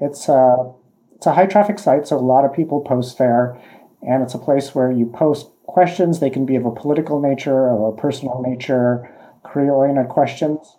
It's 0.00 0.28
a 0.28 0.72
it's 1.14 1.26
a 1.26 1.34
high 1.34 1.46
traffic 1.46 1.78
site, 1.78 2.08
so 2.08 2.16
a 2.16 2.18
lot 2.18 2.44
of 2.44 2.52
people 2.52 2.80
post 2.80 3.18
there, 3.18 3.56
and 4.02 4.22
it's 4.22 4.34
a 4.34 4.38
place 4.38 4.74
where 4.74 4.90
you 4.90 5.06
post 5.06 5.50
questions. 5.66 6.18
They 6.18 6.30
can 6.30 6.44
be 6.44 6.56
of 6.56 6.66
a 6.66 6.72
political 6.72 7.20
nature 7.20 7.54
or 7.54 7.92
a 7.92 7.96
personal 7.96 8.42
nature, 8.42 9.08
career 9.44 9.70
oriented 9.70 10.08
questions, 10.08 10.76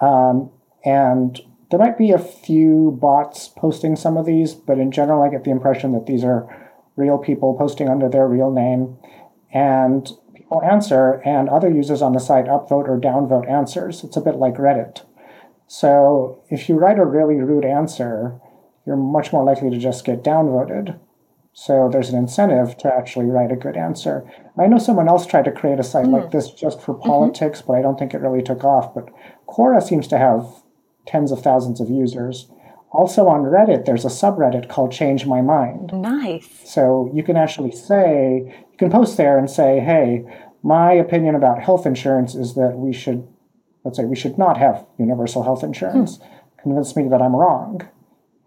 um, 0.00 0.50
and 0.84 1.40
there 1.70 1.78
might 1.78 1.98
be 1.98 2.10
a 2.10 2.18
few 2.18 2.96
bots 3.00 3.48
posting 3.48 3.96
some 3.96 4.16
of 4.16 4.26
these, 4.26 4.54
but 4.54 4.78
in 4.78 4.90
general, 4.90 5.22
I 5.22 5.30
get 5.30 5.44
the 5.44 5.50
impression 5.50 5.92
that 5.92 6.06
these 6.06 6.24
are 6.24 6.70
real 6.96 7.18
people 7.18 7.56
posting 7.58 7.88
under 7.88 8.08
their 8.08 8.28
real 8.28 8.50
name, 8.50 8.96
and 9.52 10.08
people 10.34 10.62
answer, 10.62 11.22
and 11.24 11.48
other 11.48 11.70
users 11.70 12.02
on 12.02 12.12
the 12.12 12.20
site 12.20 12.46
upvote 12.46 12.88
or 12.88 13.00
downvote 13.00 13.50
answers. 13.50 14.04
It's 14.04 14.16
a 14.16 14.20
bit 14.20 14.36
like 14.36 14.54
Reddit. 14.54 15.02
So 15.72 16.44
if 16.50 16.68
you 16.68 16.74
write 16.74 16.98
a 16.98 17.04
really 17.06 17.36
rude 17.36 17.64
answer, 17.64 18.38
you're 18.86 18.94
much 18.94 19.32
more 19.32 19.42
likely 19.42 19.70
to 19.70 19.78
just 19.78 20.04
get 20.04 20.22
downvoted. 20.22 21.00
So 21.54 21.88
there's 21.90 22.10
an 22.10 22.18
incentive 22.18 22.76
to 22.78 22.94
actually 22.94 23.24
write 23.24 23.50
a 23.50 23.56
good 23.56 23.78
answer. 23.78 24.30
I 24.58 24.66
know 24.66 24.76
someone 24.76 25.08
else 25.08 25.24
tried 25.24 25.46
to 25.46 25.50
create 25.50 25.80
a 25.80 25.82
site 25.82 26.04
mm. 26.04 26.12
like 26.12 26.30
this 26.30 26.50
just 26.50 26.82
for 26.82 26.92
mm-hmm. 26.92 27.08
politics, 27.08 27.60
mm-hmm. 27.60 27.68
but 27.68 27.78
I 27.78 27.80
don't 27.80 27.98
think 27.98 28.12
it 28.12 28.20
really 28.20 28.42
took 28.42 28.64
off. 28.64 28.94
But 28.94 29.08
Quora 29.48 29.82
seems 29.82 30.06
to 30.08 30.18
have 30.18 30.44
tens 31.06 31.32
of 31.32 31.40
thousands 31.40 31.80
of 31.80 31.88
users. 31.88 32.50
Also 32.90 33.26
on 33.26 33.44
Reddit, 33.44 33.86
there's 33.86 34.04
a 34.04 34.08
subreddit 34.08 34.68
called 34.68 34.92
Change 34.92 35.24
My 35.24 35.40
Mind. 35.40 35.90
Nice. 35.94 36.50
So 36.66 37.10
you 37.14 37.22
can 37.22 37.38
actually 37.38 37.72
say, 37.72 38.42
you 38.70 38.76
can 38.78 38.90
post 38.90 39.16
there 39.16 39.38
and 39.38 39.48
say, 39.48 39.80
hey, 39.80 40.26
my 40.62 40.92
opinion 40.92 41.34
about 41.34 41.62
health 41.62 41.86
insurance 41.86 42.34
is 42.34 42.56
that 42.56 42.74
we 42.76 42.92
should 42.92 43.26
let's 43.84 43.96
say 43.96 44.04
we 44.04 44.16
should 44.16 44.38
not 44.38 44.56
have 44.56 44.86
universal 44.98 45.42
health 45.42 45.62
insurance, 45.62 46.16
hmm. 46.16 46.62
convince 46.62 46.94
me 46.96 47.08
that 47.08 47.20
I'm 47.20 47.34
wrong. 47.34 47.88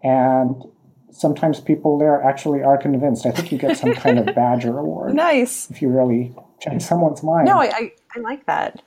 And 0.02 0.62
sometimes 1.10 1.60
people 1.60 1.98
there 1.98 2.22
actually 2.22 2.62
are 2.62 2.78
convinced. 2.78 3.26
I 3.26 3.30
think 3.30 3.52
you 3.52 3.58
get 3.58 3.76
some 3.76 3.94
kind 3.94 4.18
of 4.18 4.26
badger 4.34 4.78
award. 4.78 5.14
Nice. 5.14 5.70
If 5.70 5.82
you 5.82 5.88
really 5.88 6.34
change 6.60 6.82
someone's 6.82 7.22
mind. 7.22 7.46
No, 7.46 7.60
I, 7.60 7.66
I, 7.66 7.92
I 8.14 8.20
like 8.20 8.46
that. 8.46 8.82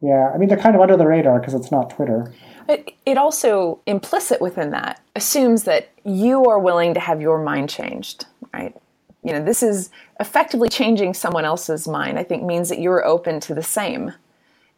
Yeah, 0.00 0.30
I 0.34 0.38
mean, 0.38 0.48
they're 0.48 0.58
kind 0.58 0.74
of 0.74 0.80
under 0.80 0.96
the 0.96 1.06
radar 1.06 1.38
because 1.38 1.52
it's 1.52 1.70
not 1.70 1.90
Twitter. 1.90 2.32
It, 2.68 2.94
it 3.04 3.18
also, 3.18 3.80
implicit 3.86 4.40
within 4.40 4.70
that, 4.70 5.02
assumes 5.14 5.64
that 5.64 5.90
you 6.04 6.44
are 6.46 6.58
willing 6.58 6.94
to 6.94 7.00
have 7.00 7.20
your 7.20 7.42
mind 7.42 7.68
changed, 7.68 8.24
right? 8.54 8.74
You 9.22 9.32
know, 9.32 9.44
this 9.44 9.62
is 9.62 9.90
effectively 10.18 10.70
changing 10.70 11.12
someone 11.12 11.44
else's 11.44 11.86
mind, 11.86 12.18
I 12.18 12.22
think 12.22 12.42
means 12.42 12.70
that 12.70 12.80
you're 12.80 13.04
open 13.04 13.40
to 13.40 13.54
the 13.54 13.62
same 13.62 14.12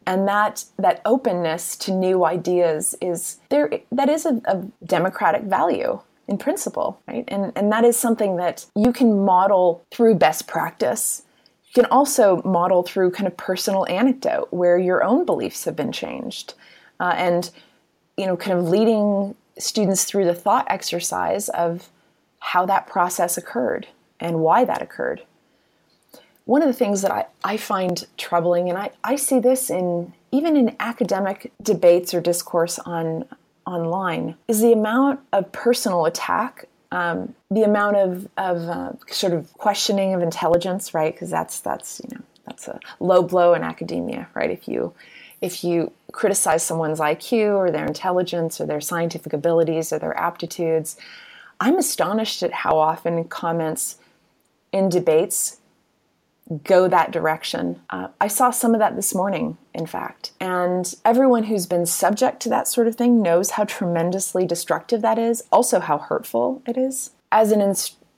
and 0.05 0.27
that 0.27 0.65
that 0.77 1.01
openness 1.05 1.75
to 1.77 1.91
new 1.91 2.25
ideas 2.25 2.95
is 3.01 3.37
there 3.49 3.69
that 3.91 4.09
is 4.09 4.25
a, 4.25 4.41
a, 4.45 4.63
democratic 4.85 5.43
value 5.43 5.99
in 6.27 6.37
principle 6.37 6.99
right? 7.07 7.25
And 7.27 7.51
and 7.55 7.71
that 7.71 7.83
is 7.83 7.97
something 7.97 8.37
that 8.37 8.65
you 8.75 8.93
can 8.93 9.23
model 9.23 9.85
through 9.91 10.15
best 10.15 10.47
practice. 10.47 11.23
You 11.65 11.83
can 11.83 11.91
also 11.91 12.41
model 12.43 12.83
through 12.83 13.11
kind 13.11 13.27
of 13.27 13.35
personal 13.35 13.85
anecdote 13.87 14.47
where 14.51 14.77
your 14.77 15.03
own 15.03 15.25
beliefs 15.25 15.65
have 15.65 15.75
been 15.75 15.91
changed 15.91 16.53
uh, 16.99 17.13
and 17.15 17.49
you 18.17 18.25
know 18.25 18.37
kind 18.37 18.57
of 18.57 18.69
leading 18.69 19.35
students 19.57 20.05
through 20.05 20.25
the 20.25 20.35
thought 20.35 20.65
exercise 20.69 21.49
of 21.49 21.89
how 22.39 22.65
that 22.65 22.87
process 22.87 23.37
occurred 23.37 23.87
and 24.19 24.39
why 24.39 24.65
that 24.65 24.81
occurred 24.81 25.23
one 26.45 26.61
of 26.61 26.67
the 26.67 26.73
things 26.73 27.01
that 27.01 27.11
I, 27.11 27.25
I 27.43 27.57
find 27.57 28.05
troubling, 28.17 28.69
and 28.69 28.77
I, 28.77 28.91
I 29.03 29.15
see 29.15 29.39
this 29.39 29.69
in 29.69 30.13
even 30.31 30.57
in 30.57 30.75
academic 30.79 31.51
debates 31.61 32.13
or 32.13 32.19
discourse 32.19 32.79
on 32.79 33.25
online, 33.65 34.35
is 34.47 34.61
the 34.61 34.73
amount 34.73 35.19
of 35.31 35.51
personal 35.51 36.05
attack, 36.05 36.65
um, 36.91 37.33
the 37.51 37.63
amount 37.63 37.97
of, 37.97 38.27
of 38.37 38.57
uh, 38.67 38.91
sort 39.09 39.33
of 39.33 39.53
questioning 39.53 40.13
of 40.13 40.21
intelligence, 40.21 40.93
right? 40.93 41.13
Because 41.13 41.29
that's 41.29 41.59
that's 41.59 42.01
you 42.03 42.15
know 42.15 42.23
that's 42.45 42.67
a 42.67 42.79
low 42.99 43.23
blow 43.23 43.53
in 43.53 43.63
academia, 43.63 44.27
right? 44.33 44.51
If 44.51 44.67
you 44.67 44.93
if 45.41 45.63
you 45.63 45.91
criticize 46.13 46.63
someone's 46.63 46.99
IQ 46.99 47.55
or 47.55 47.69
their 47.69 47.85
intelligence 47.85 48.61
or 48.61 48.65
their 48.65 48.79
scientific 48.79 49.33
abilities 49.33 49.91
or 49.91 49.99
their 49.99 50.17
aptitudes. 50.17 50.95
I'm 51.59 51.77
astonished 51.77 52.43
at 52.43 52.53
how 52.53 52.77
often 52.77 53.25
comments 53.25 53.97
in 54.71 54.87
debates 54.89 55.57
go 56.63 56.87
that 56.87 57.11
direction. 57.11 57.81
Uh, 57.89 58.09
I 58.19 58.27
saw 58.27 58.51
some 58.51 58.73
of 58.73 58.79
that 58.79 58.95
this 58.95 59.15
morning, 59.15 59.57
in 59.73 59.85
fact. 59.85 60.31
And 60.39 60.93
everyone 61.05 61.43
who's 61.43 61.65
been 61.65 61.85
subject 61.85 62.41
to 62.41 62.49
that 62.49 62.67
sort 62.67 62.87
of 62.87 62.95
thing 62.95 63.21
knows 63.21 63.51
how 63.51 63.63
tremendously 63.63 64.45
destructive 64.45 65.01
that 65.01 65.17
is, 65.17 65.43
also 65.51 65.79
how 65.79 65.97
hurtful 65.97 66.61
it 66.67 66.77
is. 66.77 67.11
As 67.31 67.51
an 67.51 67.61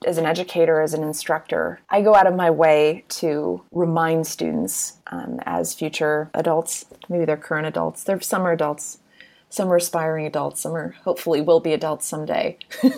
as 0.06 0.18
an 0.18 0.26
educator, 0.26 0.82
as 0.82 0.94
an 0.94 1.04
instructor, 1.04 1.80
I 1.90 2.02
go 2.02 2.14
out 2.14 2.28
of 2.28 2.36
my 2.36 2.52
way 2.52 3.06
to 3.10 3.64
remind 3.72 4.28
students 4.28 4.98
um, 5.08 5.40
as 5.46 5.74
future 5.74 6.30
adults, 6.34 6.86
maybe 7.10 7.26
they're 7.26 7.38
current 7.38 7.66
adults, 7.66 8.04
they're, 8.04 8.22
some 8.22 8.46
are 8.46 8.52
adults, 8.52 9.00
some 9.50 9.72
are 9.72 9.78
aspiring 9.78 10.28
adults, 10.28 10.62
some 10.62 10.76
are 10.76 10.96
hopefully 11.04 11.42
will 11.42 11.60
be 11.60 11.74
adults 11.74 12.06
someday. 12.06 12.58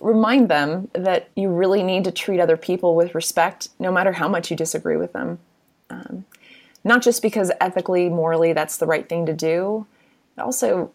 remind 0.00 0.48
them 0.48 0.88
that 0.92 1.30
you 1.36 1.48
really 1.48 1.82
need 1.82 2.04
to 2.04 2.10
treat 2.10 2.40
other 2.40 2.56
people 2.56 2.94
with 2.94 3.14
respect, 3.14 3.68
no 3.78 3.90
matter 3.90 4.12
how 4.12 4.28
much 4.28 4.50
you 4.50 4.56
disagree 4.56 4.96
with 4.96 5.12
them. 5.12 5.38
Um, 5.90 6.24
not 6.84 7.02
just 7.02 7.22
because 7.22 7.50
ethically, 7.60 8.08
morally, 8.08 8.52
that's 8.52 8.76
the 8.76 8.86
right 8.86 9.08
thing 9.08 9.26
to 9.26 9.32
do, 9.32 9.86
but 10.34 10.44
also 10.44 10.92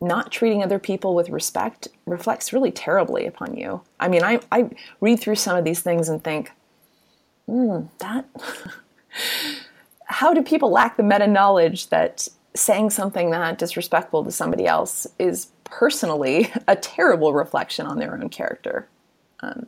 not 0.00 0.30
treating 0.30 0.62
other 0.62 0.78
people 0.78 1.14
with 1.14 1.30
respect 1.30 1.88
reflects 2.04 2.52
really 2.52 2.70
terribly 2.70 3.26
upon 3.26 3.56
you. 3.56 3.80
I 3.98 4.08
mean, 4.08 4.22
I, 4.22 4.40
I 4.52 4.70
read 5.00 5.20
through 5.20 5.36
some 5.36 5.56
of 5.56 5.64
these 5.64 5.80
things 5.80 6.08
and 6.08 6.22
think, 6.22 6.52
hmm, 7.46 7.82
that. 7.98 8.26
how 10.06 10.32
do 10.32 10.42
people 10.42 10.70
lack 10.70 10.96
the 10.96 11.02
meta 11.02 11.26
knowledge 11.26 11.88
that 11.88 12.28
saying 12.54 12.90
something 12.90 13.30
that 13.30 13.58
disrespectful 13.58 14.24
to 14.24 14.30
somebody 14.30 14.66
else 14.66 15.06
is 15.18 15.48
personally 15.66 16.52
a 16.68 16.76
terrible 16.76 17.32
reflection 17.32 17.86
on 17.86 17.98
their 17.98 18.14
own 18.14 18.28
character. 18.28 18.88
Um, 19.40 19.66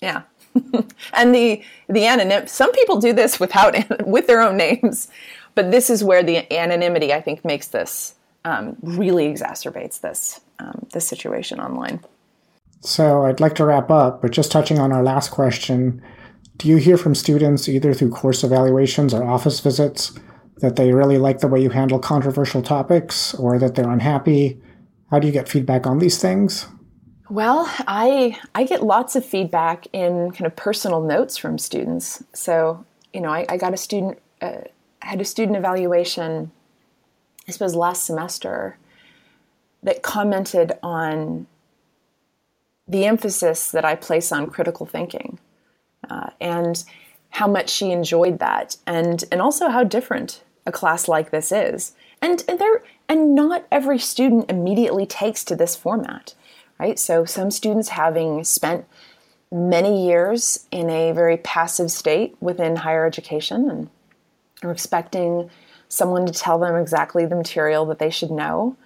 yeah. 0.00 0.22
and 1.12 1.34
the 1.34 1.62
the 1.88 2.00
anonym 2.00 2.48
some 2.48 2.72
people 2.72 3.00
do 3.00 3.12
this 3.12 3.38
without 3.38 3.74
with 4.06 4.26
their 4.26 4.40
own 4.40 4.56
names, 4.56 5.08
but 5.54 5.70
this 5.70 5.90
is 5.90 6.02
where 6.02 6.22
the 6.22 6.50
anonymity 6.52 7.12
I 7.12 7.20
think 7.20 7.44
makes 7.44 7.68
this 7.68 8.14
um, 8.44 8.76
really 8.82 9.32
exacerbates 9.32 10.00
this 10.00 10.40
um, 10.58 10.86
this 10.92 11.06
situation 11.06 11.60
online. 11.60 12.00
So 12.80 13.24
I'd 13.24 13.40
like 13.40 13.54
to 13.56 13.64
wrap 13.64 13.90
up, 13.90 14.22
but 14.22 14.30
just 14.30 14.52
touching 14.52 14.78
on 14.78 14.92
our 14.92 15.02
last 15.02 15.30
question, 15.30 16.00
do 16.56 16.68
you 16.68 16.76
hear 16.76 16.96
from 16.96 17.14
students 17.14 17.68
either 17.68 17.92
through 17.92 18.10
course 18.10 18.44
evaluations 18.44 19.12
or 19.12 19.24
office 19.24 19.60
visits 19.60 20.12
that 20.58 20.76
they 20.76 20.92
really 20.92 21.18
like 21.18 21.40
the 21.40 21.48
way 21.48 21.60
you 21.60 21.70
handle 21.70 21.98
controversial 21.98 22.62
topics 22.62 23.34
or 23.34 23.58
that 23.58 23.74
they're 23.74 23.90
unhappy? 23.90 24.60
How 25.10 25.18
do 25.18 25.26
you 25.26 25.32
get 25.32 25.48
feedback 25.48 25.86
on 25.86 25.98
these 25.98 26.18
things? 26.18 26.66
Well, 27.30 27.66
I 27.86 28.38
I 28.54 28.64
get 28.64 28.82
lots 28.82 29.16
of 29.16 29.24
feedback 29.24 29.86
in 29.92 30.30
kind 30.30 30.46
of 30.46 30.56
personal 30.56 31.02
notes 31.02 31.36
from 31.36 31.58
students. 31.58 32.22
So, 32.32 32.84
you 33.12 33.20
know, 33.20 33.30
I, 33.30 33.46
I 33.48 33.56
got 33.56 33.74
a 33.74 33.76
student 33.76 34.18
uh, 34.40 34.62
had 35.00 35.20
a 35.20 35.24
student 35.24 35.56
evaluation, 35.56 36.50
I 37.46 37.52
suppose 37.52 37.74
last 37.74 38.04
semester, 38.04 38.78
that 39.82 40.02
commented 40.02 40.72
on 40.82 41.46
the 42.86 43.04
emphasis 43.04 43.70
that 43.70 43.84
I 43.84 43.94
place 43.94 44.32
on 44.32 44.48
critical 44.48 44.86
thinking, 44.86 45.38
uh, 46.08 46.30
and 46.40 46.82
how 47.30 47.46
much 47.46 47.68
she 47.68 47.90
enjoyed 47.90 48.38
that, 48.38 48.76
and 48.86 49.24
and 49.30 49.42
also 49.42 49.68
how 49.68 49.84
different 49.84 50.42
a 50.66 50.72
class 50.72 51.08
like 51.08 51.30
this 51.30 51.52
is. 51.52 51.92
And, 52.20 52.44
and 52.48 52.58
there 52.58 52.82
and 53.08 53.34
not 53.34 53.66
every 53.72 53.98
student 53.98 54.50
immediately 54.50 55.06
takes 55.06 55.44
to 55.44 55.56
this 55.56 55.74
format, 55.74 56.34
right? 56.78 56.98
So 56.98 57.24
some 57.24 57.50
students 57.50 57.90
having 57.90 58.44
spent 58.44 58.86
many 59.50 60.06
years 60.06 60.66
in 60.70 60.90
a 60.90 61.12
very 61.12 61.38
passive 61.38 61.90
state 61.90 62.36
within 62.40 62.76
higher 62.76 63.06
education 63.06 63.70
and 63.70 63.90
are 64.62 64.70
expecting 64.70 65.50
someone 65.88 66.26
to 66.26 66.32
tell 66.32 66.58
them 66.58 66.76
exactly 66.76 67.24
the 67.24 67.36
material 67.36 67.86
that 67.86 67.98
they 67.98 68.10
should 68.10 68.30
know. 68.30 68.76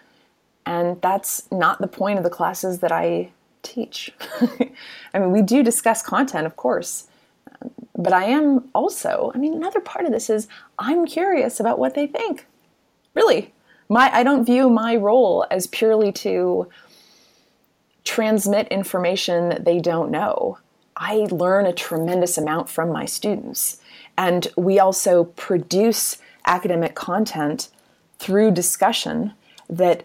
And 0.64 1.02
that's 1.02 1.50
not 1.50 1.80
the 1.80 1.88
point 1.88 2.18
of 2.18 2.24
the 2.24 2.30
classes 2.30 2.78
that 2.78 2.92
I 2.92 3.30
teach. 3.62 4.12
I 5.12 5.18
mean, 5.18 5.32
we 5.32 5.42
do 5.42 5.64
discuss 5.64 6.02
content, 6.02 6.46
of 6.46 6.54
course, 6.54 7.08
but 7.96 8.12
I 8.12 8.24
am 8.24 8.68
also, 8.74 9.32
I 9.34 9.38
mean, 9.38 9.54
another 9.54 9.80
part 9.80 10.04
of 10.04 10.12
this 10.12 10.30
is 10.30 10.46
I'm 10.78 11.06
curious 11.06 11.58
about 11.58 11.78
what 11.78 11.94
they 11.94 12.06
think. 12.06 12.46
Really. 13.14 13.52
My 13.92 14.10
I 14.10 14.22
don't 14.22 14.46
view 14.46 14.70
my 14.70 14.96
role 14.96 15.44
as 15.50 15.66
purely 15.66 16.12
to 16.12 16.66
transmit 18.04 18.66
information 18.68 19.50
that 19.50 19.66
they 19.66 19.80
don't 19.80 20.10
know. 20.10 20.56
I 20.96 21.26
learn 21.30 21.66
a 21.66 21.74
tremendous 21.74 22.38
amount 22.38 22.70
from 22.70 22.90
my 22.90 23.04
students. 23.04 23.82
And 24.16 24.48
we 24.56 24.78
also 24.78 25.24
produce 25.24 26.16
academic 26.46 26.94
content 26.94 27.68
through 28.18 28.52
discussion 28.52 29.34
that 29.68 30.04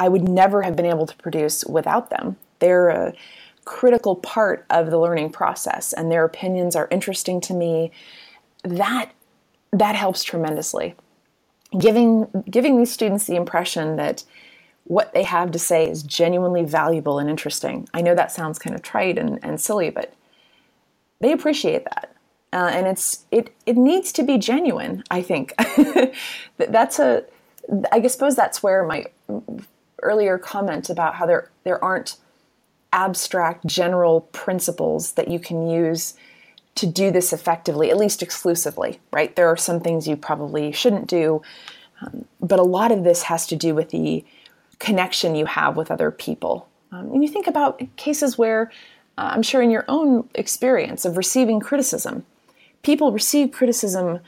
I 0.00 0.08
would 0.08 0.28
never 0.28 0.62
have 0.62 0.74
been 0.74 0.86
able 0.86 1.06
to 1.06 1.14
produce 1.14 1.64
without 1.64 2.10
them. 2.10 2.36
They're 2.58 2.88
a 2.88 3.14
critical 3.64 4.16
part 4.16 4.66
of 4.68 4.90
the 4.90 4.98
learning 4.98 5.30
process 5.30 5.92
and 5.92 6.10
their 6.10 6.24
opinions 6.24 6.74
are 6.74 6.88
interesting 6.90 7.40
to 7.42 7.54
me. 7.54 7.92
That 8.64 9.12
that 9.72 9.94
helps 9.94 10.24
tremendously 10.24 10.96
giving 11.78 12.44
giving 12.48 12.78
these 12.78 12.92
students 12.92 13.26
the 13.26 13.36
impression 13.36 13.96
that 13.96 14.24
what 14.84 15.12
they 15.14 15.22
have 15.22 15.50
to 15.52 15.58
say 15.58 15.88
is 15.88 16.02
genuinely 16.02 16.64
valuable 16.64 17.18
and 17.18 17.30
interesting. 17.30 17.88
I 17.94 18.02
know 18.02 18.14
that 18.14 18.32
sounds 18.32 18.58
kind 18.58 18.74
of 18.74 18.82
trite 18.82 19.16
and, 19.16 19.38
and 19.42 19.60
silly, 19.60 19.90
but 19.90 20.14
they 21.20 21.32
appreciate 21.32 21.84
that. 21.84 22.14
Uh, 22.52 22.70
and 22.72 22.86
it's 22.86 23.24
it 23.30 23.54
it 23.64 23.76
needs 23.76 24.12
to 24.12 24.22
be 24.22 24.36
genuine. 24.38 25.02
I 25.10 25.22
think 25.22 25.54
that's 26.58 26.98
a. 26.98 27.24
I 27.92 28.06
suppose 28.08 28.34
that's 28.34 28.62
where 28.62 28.84
my 28.84 29.06
earlier 30.02 30.36
comment 30.36 30.90
about 30.90 31.14
how 31.14 31.26
there 31.26 31.50
there 31.64 31.82
aren't 31.82 32.16
abstract 32.92 33.66
general 33.66 34.22
principles 34.32 35.12
that 35.12 35.28
you 35.28 35.38
can 35.38 35.68
use 35.70 36.14
to 36.74 36.86
do 36.86 37.10
this 37.10 37.32
effectively, 37.32 37.90
at 37.90 37.96
least 37.96 38.22
exclusively, 38.22 39.00
right? 39.12 39.34
There 39.36 39.48
are 39.48 39.56
some 39.56 39.80
things 39.80 40.08
you 40.08 40.16
probably 40.16 40.72
shouldn't 40.72 41.06
do, 41.06 41.42
um, 42.00 42.24
but 42.40 42.58
a 42.58 42.64
lot 42.64 42.90
of 42.90 43.04
this 43.04 43.24
has 43.24 43.46
to 43.48 43.56
do 43.56 43.74
with 43.74 43.90
the 43.90 44.24
connection 44.78 45.34
you 45.34 45.46
have 45.46 45.76
with 45.76 45.90
other 45.90 46.10
people. 46.10 46.68
Um, 46.90 47.12
and 47.12 47.22
you 47.22 47.28
think 47.28 47.46
about 47.46 47.82
cases 47.96 48.36
where 48.36 48.70
uh, 49.18 49.30
I'm 49.32 49.42
sure 49.42 49.62
in 49.62 49.70
your 49.70 49.84
own 49.88 50.28
experience 50.34 51.04
of 51.04 51.16
receiving 51.16 51.60
criticism, 51.60 52.24
people 52.82 53.12
receive 53.12 53.52
criticism 53.52 54.20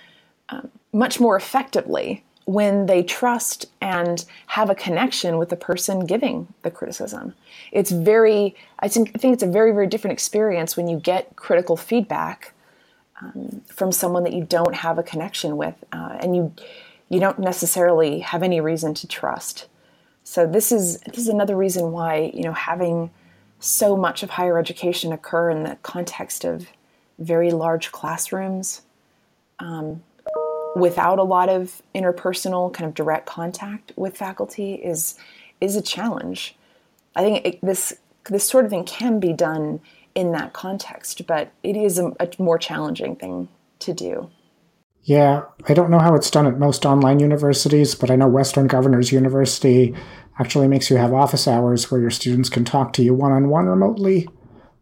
um, 0.50 0.70
much 0.92 1.18
more 1.18 1.36
effectively 1.36 2.22
when 2.46 2.86
they 2.86 3.02
trust 3.02 3.66
and 3.80 4.24
have 4.48 4.68
a 4.68 4.74
connection 4.74 5.38
with 5.38 5.48
the 5.48 5.56
person 5.56 6.04
giving 6.04 6.46
the 6.62 6.70
criticism. 6.70 7.34
It's 7.72 7.90
very, 7.90 8.54
I 8.80 8.88
think, 8.88 9.12
I 9.14 9.18
think 9.18 9.34
it's 9.34 9.42
a 9.42 9.48
very, 9.48 9.72
very 9.72 9.86
different 9.86 10.12
experience 10.12 10.76
when 10.76 10.86
you 10.86 10.98
get 10.98 11.36
critical 11.36 11.76
feedback 11.76 12.52
um, 13.20 13.62
from 13.66 13.92
someone 13.92 14.24
that 14.24 14.32
you 14.32 14.44
don't 14.44 14.74
have 14.74 14.98
a 14.98 15.02
connection 15.02 15.56
with, 15.56 15.74
uh, 15.92 16.18
and 16.20 16.36
you 16.36 16.52
you 17.10 17.20
don't 17.20 17.38
necessarily 17.38 18.20
have 18.20 18.42
any 18.42 18.60
reason 18.60 18.94
to 18.94 19.06
trust. 19.06 19.66
So 20.24 20.46
this 20.46 20.72
is 20.72 20.98
this 21.00 21.18
is 21.18 21.28
another 21.28 21.56
reason 21.56 21.92
why 21.92 22.32
you 22.34 22.42
know 22.42 22.52
having 22.52 23.10
so 23.60 23.96
much 23.96 24.22
of 24.22 24.30
higher 24.30 24.58
education 24.58 25.12
occur 25.12 25.50
in 25.50 25.62
the 25.62 25.76
context 25.82 26.44
of 26.44 26.66
very 27.18 27.50
large 27.50 27.92
classrooms. 27.92 28.82
Um, 29.58 30.02
without 30.76 31.18
a 31.18 31.22
lot 31.22 31.48
of 31.48 31.82
interpersonal 31.94 32.72
kind 32.72 32.88
of 32.88 32.94
direct 32.94 33.26
contact 33.26 33.92
with 33.96 34.16
faculty 34.16 34.74
is 34.74 35.14
is 35.60 35.76
a 35.76 35.82
challenge. 35.82 36.56
I 37.16 37.22
think 37.22 37.46
it, 37.46 37.60
this 37.62 37.94
this 38.28 38.48
sort 38.48 38.64
of 38.64 38.70
thing 38.70 38.84
can 38.84 39.20
be 39.20 39.32
done 39.32 39.80
in 40.14 40.32
that 40.32 40.52
context, 40.52 41.26
but 41.26 41.52
it 41.62 41.76
is 41.76 41.98
a, 41.98 42.12
a 42.20 42.28
more 42.38 42.58
challenging 42.58 43.16
thing 43.16 43.48
to 43.80 43.92
do. 43.92 44.30
Yeah, 45.02 45.42
I 45.68 45.74
don't 45.74 45.90
know 45.90 45.98
how 45.98 46.14
it's 46.14 46.30
done 46.30 46.46
at 46.46 46.58
most 46.58 46.86
online 46.86 47.20
universities, 47.20 47.94
but 47.94 48.10
I 48.10 48.16
know 48.16 48.28
Western 48.28 48.66
Governors 48.66 49.12
University 49.12 49.94
actually 50.38 50.66
makes 50.66 50.88
you 50.88 50.96
have 50.96 51.12
office 51.12 51.46
hours 51.46 51.90
where 51.90 52.00
your 52.00 52.10
students 52.10 52.48
can 52.48 52.64
talk 52.64 52.92
to 52.94 53.02
you 53.02 53.12
one 53.12 53.32
on 53.32 53.48
one 53.48 53.66
remotely. 53.66 54.28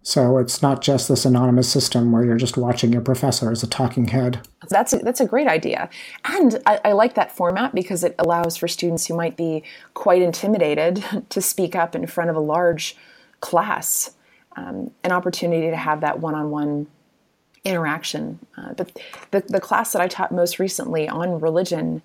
So 0.04 0.38
it's 0.38 0.62
not 0.62 0.82
just 0.82 1.08
this 1.08 1.24
anonymous 1.24 1.70
system 1.70 2.10
where 2.10 2.24
you're 2.24 2.36
just 2.36 2.56
watching 2.56 2.92
your 2.92 3.02
professor 3.02 3.52
as 3.52 3.62
a 3.62 3.68
talking 3.68 4.08
head. 4.08 4.40
That's 4.68 4.92
a, 4.92 4.98
that's 4.98 5.20
a 5.20 5.26
great 5.26 5.46
idea. 5.46 5.88
And 6.24 6.60
I, 6.66 6.80
I, 6.86 6.92
like 6.92 7.14
that 7.14 7.30
format 7.30 7.72
because 7.72 8.02
it 8.02 8.16
allows 8.18 8.56
for 8.56 8.66
students 8.66 9.06
who 9.06 9.14
might 9.14 9.36
be 9.36 9.62
quite 9.94 10.20
intimidated 10.20 11.04
to 11.28 11.40
speak 11.40 11.76
up 11.76 11.94
in 11.94 12.06
front 12.06 12.30
of 12.30 12.36
a 12.36 12.40
large 12.40 12.96
class 13.40 14.12
um, 14.56 14.90
an 15.04 15.12
opportunity 15.12 15.70
to 15.70 15.76
have 15.76 16.00
that 16.00 16.20
one 16.20 16.34
on 16.34 16.50
one 16.50 16.86
interaction. 17.64 18.38
Uh, 18.56 18.74
but 18.74 18.98
the, 19.30 19.40
the 19.40 19.60
class 19.60 19.92
that 19.92 20.02
I 20.02 20.08
taught 20.08 20.32
most 20.32 20.58
recently 20.58 21.08
on 21.08 21.40
religion, 21.40 22.02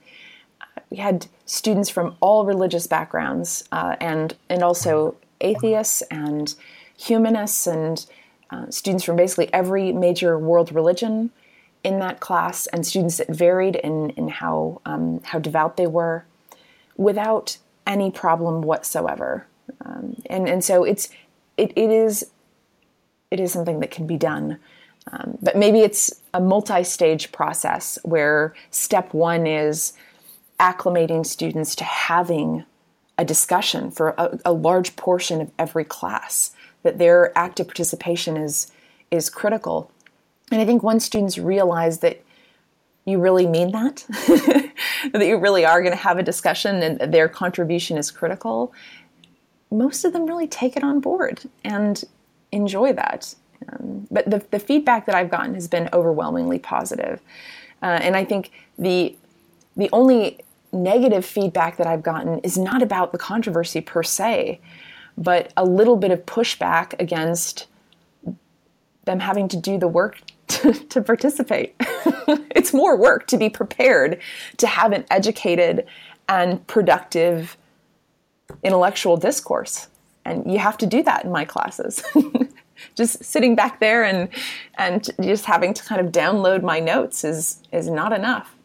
uh, 0.62 0.82
we 0.90 0.98
had 0.98 1.28
students 1.46 1.90
from 1.90 2.16
all 2.20 2.46
religious 2.46 2.88
backgrounds 2.88 3.64
uh, 3.72 3.96
and 4.00 4.36
and 4.50 4.64
also 4.64 5.16
atheists 5.42 6.02
and 6.04 6.56
humanists 6.98 7.68
and 7.68 8.06
uh, 8.50 8.70
students 8.70 9.04
from 9.04 9.16
basically 9.16 9.54
every 9.54 9.94
major 9.94 10.38
world 10.38 10.72
religion 10.72 11.32
in 11.84 12.00
that 12.00 12.20
class 12.20 12.68
and 12.68 12.86
students 12.86 13.18
that 13.18 13.30
varied 13.30 13.76
in, 13.76 14.10
in 14.12 14.28
how, 14.28 14.82
um, 14.86 15.22
how 15.24 15.40
devout 15.40 15.78
they 15.78 15.88
were 15.88 16.26
without 16.98 17.58
any 17.86 18.12
problem 18.12 18.62
whatsoever. 18.62 19.46
Um, 19.86 20.22
and, 20.26 20.50
and 20.50 20.64
so 20.64 20.84
it's, 20.84 21.10
it, 21.56 21.72
it, 21.76 21.92
is, 21.92 22.32
it 23.32 23.40
is 23.40 23.52
something 23.52 23.80
that 23.80 23.92
can 23.92 24.08
be 24.08 24.18
done. 24.18 24.60
Um, 25.12 25.38
but 25.42 25.56
maybe 25.56 25.80
it's 25.80 26.22
a 26.34 26.42
multi 26.42 26.84
stage 26.84 27.32
process 27.32 27.98
where 28.04 28.54
step 28.72 29.14
one 29.14 29.48
is 29.48 29.94
acclimating 30.60 31.26
students 31.26 31.76
to 31.76 31.84
having 31.84 32.66
a 33.18 33.24
discussion 33.24 33.92
for 33.92 34.10
a, 34.18 34.40
a 34.46 34.52
large 34.52 34.96
portion 34.96 35.42
of 35.42 35.52
every 35.58 35.86
class 35.86 36.52
that 36.88 36.98
their 36.98 37.38
active 37.38 37.68
participation 37.68 38.38
is 38.38 38.72
is 39.12 39.30
critical. 39.30 39.92
And 40.52 40.62
I 40.62 40.66
think 40.66 40.82
once 40.84 41.04
students 41.04 41.38
realize 41.38 42.00
that 42.00 42.24
you 43.06 43.20
really 43.20 43.46
mean 43.46 43.72
that, 43.72 44.06
that 45.14 45.26
you 45.26 45.38
really 45.38 45.66
are 45.66 45.82
going 45.82 45.94
to 45.94 45.98
have 45.98 46.18
a 46.18 46.24
discussion 46.24 46.82
and 46.84 47.14
their 47.14 47.28
contribution 47.28 47.98
is 47.98 48.12
critical, 48.12 48.74
most 49.72 50.06
of 50.06 50.14
them 50.14 50.26
really 50.26 50.48
take 50.48 50.78
it 50.78 50.84
on 50.84 51.00
board 51.00 51.42
and 51.64 52.04
enjoy 52.52 52.94
that. 52.94 53.36
Um, 53.70 54.08
but 54.10 54.30
the, 54.30 54.46
the 54.52 54.60
feedback 54.60 55.06
that 55.06 55.16
I've 55.16 55.30
gotten 55.30 55.54
has 55.54 55.68
been 55.68 55.90
overwhelmingly 55.92 56.60
positive. 56.60 57.22
Uh, 57.82 58.00
and 58.02 58.16
I 58.16 58.24
think 58.24 58.52
the 58.78 59.16
the 59.76 59.90
only 59.94 60.40
negative 60.74 61.24
feedback 61.24 61.78
that 61.78 61.86
I've 61.86 62.04
gotten 62.04 62.40
is 62.40 62.58
not 62.58 62.82
about 62.82 63.12
the 63.12 63.18
controversy 63.18 63.80
per 63.80 64.04
se, 64.04 64.60
but 65.18 65.52
a 65.58 65.66
little 65.66 65.96
bit 65.96 66.12
of 66.12 66.26
pushback 66.26 66.94
against 67.00 67.68
them 69.06 69.20
having 69.20 69.48
to 69.48 69.58
do 69.58 69.78
the 69.78 69.88
work 69.88 70.22
to, 70.48 70.74
to 70.74 71.02
participate. 71.02 71.76
it's 72.56 72.74
more 72.74 72.96
work 72.96 73.28
to 73.28 73.38
be 73.38 73.50
prepared 73.50 74.20
to 74.58 74.68
have 74.68 74.92
an 74.92 75.06
educated 75.10 75.86
and 76.30 76.66
productive 76.68 77.58
intellectual 78.64 79.18
discourse. 79.18 79.88
And 80.26 80.52
you 80.52 80.60
have 80.60 80.78
to 80.80 80.86
do 80.86 81.04
that 81.04 81.26
in 81.26 81.32
my 81.32 81.46
classes. 81.46 82.04
just 82.96 83.24
sitting 83.24 83.56
back 83.56 83.80
there 83.80 84.04
and 84.04 84.30
and 84.76 85.10
just 85.22 85.46
having 85.46 85.74
to 85.74 85.84
kind 85.84 86.06
of 86.06 86.12
download 86.12 86.64
my 86.64 86.80
notes 86.80 87.24
is 87.24 87.62
is 87.72 87.90
not 87.90 88.14
enough. 88.14 88.57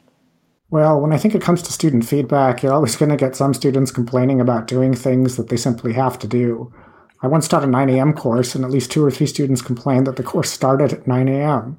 Well, 0.72 0.98
when 1.02 1.12
I 1.12 1.18
think 1.18 1.34
it 1.34 1.42
comes 1.42 1.60
to 1.62 1.72
student 1.72 2.06
feedback, 2.06 2.62
you're 2.62 2.72
always 2.72 2.96
going 2.96 3.10
to 3.10 3.16
get 3.16 3.36
some 3.36 3.52
students 3.52 3.90
complaining 3.90 4.40
about 4.40 4.66
doing 4.66 4.94
things 4.94 5.36
that 5.36 5.50
they 5.50 5.58
simply 5.58 5.92
have 5.92 6.18
to 6.20 6.26
do. 6.26 6.72
I 7.20 7.26
once 7.26 7.46
taught 7.46 7.62
a 7.62 7.66
9 7.66 7.90
a.m. 7.90 8.14
course, 8.14 8.54
and 8.54 8.64
at 8.64 8.70
least 8.70 8.90
two 8.90 9.04
or 9.04 9.10
three 9.10 9.26
students 9.26 9.60
complained 9.60 10.06
that 10.06 10.16
the 10.16 10.22
course 10.22 10.50
started 10.50 10.94
at 10.94 11.06
9 11.06 11.28
a.m. 11.28 11.76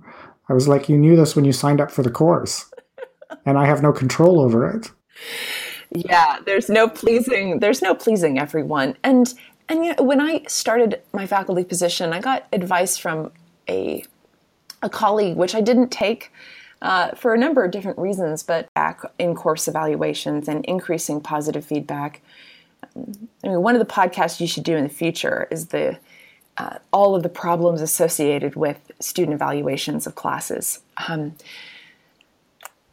I 0.47 0.53
was 0.53 0.67
like, 0.67 0.89
You 0.89 0.99
knew 0.99 1.15
this 1.15 1.35
when 1.35 1.43
you 1.43 1.53
signed 1.53 1.81
up 1.81 1.89
for 1.89 2.03
the 2.03 2.11
course, 2.11 2.71
and 3.47 3.57
I 3.57 3.65
have 3.65 3.81
no 3.81 3.93
control 3.93 4.39
over 4.39 4.69
it. 4.69 4.91
Yeah, 5.89 6.37
there's 6.45 6.69
no 6.69 6.87
pleasing. 6.87 7.61
There's 7.61 7.81
no 7.81 7.95
pleasing 7.95 8.37
everyone, 8.37 8.95
and 9.03 9.33
and 9.69 9.85
you 9.85 9.95
know, 9.95 10.03
when 10.03 10.21
I 10.21 10.43
started 10.47 11.01
my 11.13 11.25
faculty 11.25 11.63
position, 11.63 12.13
I 12.13 12.19
got 12.19 12.45
advice 12.53 12.95
from 12.95 13.31
a 13.67 14.03
a 14.83 14.89
colleague, 14.89 15.35
which 15.35 15.55
I 15.55 15.61
didn't 15.61 15.89
take 15.89 16.31
uh, 16.83 17.11
for 17.15 17.33
a 17.33 17.37
number 17.37 17.63
of 17.63 17.71
different 17.71 17.97
reasons, 17.97 18.43
but 18.43 18.71
back 18.73 19.01
in 19.17 19.33
course 19.33 19.69
evaluations 19.69 20.49
and 20.49 20.65
increasing 20.65 21.21
positive 21.21 21.65
feedback. 21.65 22.21
I 22.83 23.47
mean, 23.47 23.61
one 23.61 23.73
of 23.73 23.79
the 23.79 23.91
podcasts 23.91 24.41
you 24.41 24.47
should 24.47 24.65
do 24.65 24.75
in 24.75 24.83
the 24.83 24.89
future 24.89 25.47
is 25.49 25.67
the 25.67 25.97
uh, 26.57 26.77
all 26.91 27.15
of 27.15 27.23
the 27.23 27.29
problems 27.29 27.81
associated 27.81 28.55
with 28.55 28.91
student 28.99 29.33
evaluations 29.33 30.05
of 30.05 30.13
classes. 30.13 30.81
Um, 31.07 31.33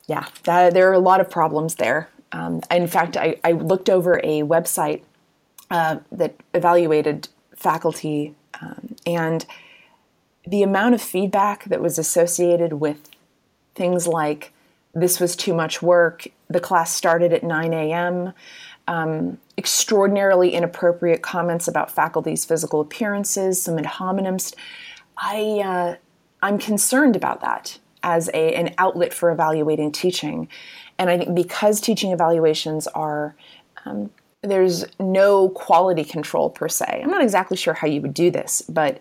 yeah, 0.06 0.28
that, 0.44 0.72
there 0.72 0.88
are 0.88 0.94
a 0.94 1.00
lot 1.00 1.20
of 1.20 1.28
problems 1.28 1.74
there. 1.74 2.08
Um, 2.32 2.62
in 2.70 2.86
fact, 2.86 3.18
I, 3.18 3.36
I, 3.44 3.52
looked 3.52 3.90
over 3.90 4.18
a 4.24 4.42
website 4.42 5.02
uh, 5.70 5.98
that 6.10 6.36
evaluated 6.54 7.28
faculty, 7.54 8.34
um, 8.62 8.94
and 9.04 9.44
the 10.46 10.62
amount 10.62 10.94
of 10.94 11.02
feedback 11.02 11.64
that 11.64 11.82
was 11.82 11.98
associated 11.98 12.74
with 12.74 13.10
things 13.80 14.06
like 14.06 14.52
this 14.92 15.18
was 15.18 15.34
too 15.34 15.54
much 15.54 15.80
work, 15.80 16.28
the 16.50 16.60
class 16.60 16.94
started 16.94 17.32
at 17.32 17.42
9 17.42 17.72
a.m., 17.72 18.34
um, 18.86 19.38
extraordinarily 19.56 20.50
inappropriate 20.50 21.22
comments 21.22 21.66
about 21.66 21.90
faculty's 21.90 22.44
physical 22.44 22.82
appearances, 22.82 23.62
some 23.62 23.78
ad 23.78 23.86
hominems. 23.86 24.54
I, 25.16 25.62
uh, 25.64 25.96
I'm 26.42 26.58
concerned 26.58 27.16
about 27.16 27.40
that 27.40 27.78
as 28.02 28.28
a, 28.34 28.54
an 28.54 28.74
outlet 28.76 29.14
for 29.14 29.30
evaluating 29.30 29.92
teaching. 29.92 30.46
And 30.98 31.08
I 31.08 31.16
think 31.16 31.34
because 31.34 31.80
teaching 31.80 32.12
evaluations 32.12 32.86
are, 32.88 33.34
um, 33.86 34.10
there's 34.42 34.84
no 34.98 35.48
quality 35.50 36.04
control 36.04 36.50
per 36.50 36.68
se. 36.68 37.00
I'm 37.02 37.10
not 37.10 37.22
exactly 37.22 37.56
sure 37.56 37.72
how 37.72 37.86
you 37.86 38.02
would 38.02 38.14
do 38.14 38.30
this, 38.30 38.60
but 38.68 38.98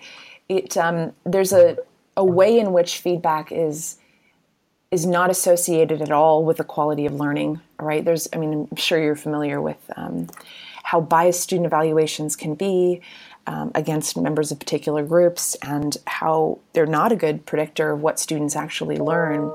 it, 0.47 0.77
um, 0.77 1.11
there's 1.25 1.51
a, 1.51 1.77
a 2.15 2.23
way 2.23 2.57
in 2.57 2.71
which 2.71 2.99
feedback 2.99 3.51
is 3.51 3.98
is 4.91 5.05
not 5.05 5.29
associated 5.29 6.01
at 6.01 6.11
all 6.11 6.43
with 6.43 6.57
the 6.57 6.63
quality 6.63 7.05
of 7.05 7.13
learning. 7.13 7.61
Right? 7.79 8.03
There's, 8.03 8.27
I 8.33 8.37
mean, 8.37 8.67
I'm 8.69 8.77
sure 8.77 9.01
you're 9.01 9.15
familiar 9.15 9.61
with 9.61 9.77
um, 9.95 10.27
how 10.83 11.01
biased 11.01 11.41
student 11.41 11.65
evaluations 11.65 12.35
can 12.35 12.55
be 12.55 13.01
um, 13.47 13.71
against 13.75 14.17
members 14.17 14.51
of 14.51 14.59
particular 14.59 15.03
groups, 15.03 15.55
and 15.63 15.97
how 16.05 16.59
they're 16.73 16.85
not 16.85 17.11
a 17.11 17.15
good 17.15 17.45
predictor 17.45 17.91
of 17.91 18.01
what 18.01 18.19
students 18.19 18.55
actually 18.55 18.97
learn. 18.97 19.51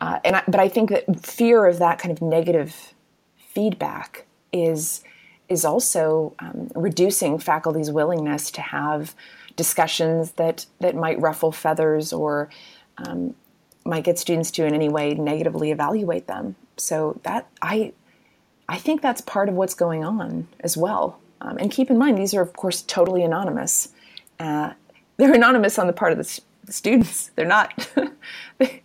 Uh, 0.00 0.18
and 0.24 0.36
I, 0.36 0.42
but 0.48 0.58
I 0.58 0.68
think 0.68 0.90
that 0.90 1.24
fear 1.24 1.66
of 1.66 1.78
that 1.78 1.98
kind 1.98 2.10
of 2.10 2.22
negative 2.22 2.94
feedback 3.36 4.26
is 4.52 5.02
is 5.48 5.64
also 5.64 6.34
um, 6.38 6.70
reducing 6.74 7.38
faculty's 7.38 7.90
willingness 7.90 8.50
to 8.52 8.60
have 8.60 9.14
discussions 9.56 10.32
that 10.32 10.66
that 10.80 10.94
might 10.94 11.20
ruffle 11.20 11.52
feathers 11.52 12.12
or 12.12 12.48
um, 12.98 13.34
might 13.90 14.04
get 14.04 14.18
students 14.18 14.50
to 14.52 14.64
in 14.64 14.72
any 14.72 14.88
way 14.88 15.12
negatively 15.14 15.70
evaluate 15.70 16.26
them. 16.26 16.56
So 16.78 17.20
that 17.24 17.46
I 17.60 17.92
I 18.68 18.78
think 18.78 19.02
that's 19.02 19.20
part 19.20 19.48
of 19.48 19.54
what's 19.56 19.74
going 19.74 20.04
on 20.04 20.48
as 20.60 20.76
well. 20.76 21.18
Um, 21.40 21.58
and 21.58 21.70
keep 21.70 21.90
in 21.90 21.98
mind, 21.98 22.16
these 22.16 22.32
are 22.32 22.40
of 22.40 22.54
course 22.54 22.82
totally 22.82 23.22
anonymous. 23.24 23.88
Uh, 24.38 24.72
they're 25.16 25.34
anonymous 25.34 25.78
on 25.78 25.86
the 25.86 25.92
part 25.92 26.12
of 26.12 26.18
the, 26.18 26.40
the 26.64 26.72
students. 26.72 27.30
They're 27.34 27.46
not. 27.46 27.88
they, 28.58 28.82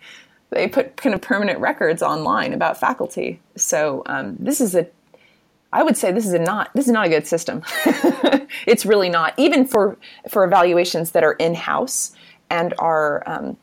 they, 0.50 0.68
put 0.68 0.98
kind 0.98 1.14
of 1.14 1.22
permanent 1.22 1.60
records 1.60 2.02
online 2.02 2.52
about 2.54 2.80
faculty. 2.80 3.40
So 3.56 4.04
um, 4.08 4.36
this 4.40 4.60
is 4.60 4.76
a. 4.76 4.88
I 5.72 5.84
would 5.84 5.98
say 5.98 6.12
this 6.12 6.26
is 6.26 6.34
a 6.34 6.40
not 6.40 6.72
this 6.74 6.88
is 6.88 6.92
not 6.92 7.06
a 7.06 7.10
good 7.10 7.28
system. 7.28 7.62
it's 8.66 8.86
really 8.86 9.10
not 9.10 9.34
even 9.38 9.66
for 9.66 9.98
for 10.30 10.44
evaluations 10.44 11.12
that 11.12 11.24
are 11.24 11.34
in 11.34 11.54
house 11.54 12.16
and 12.50 12.74
are 12.80 13.24
um, 13.28 13.58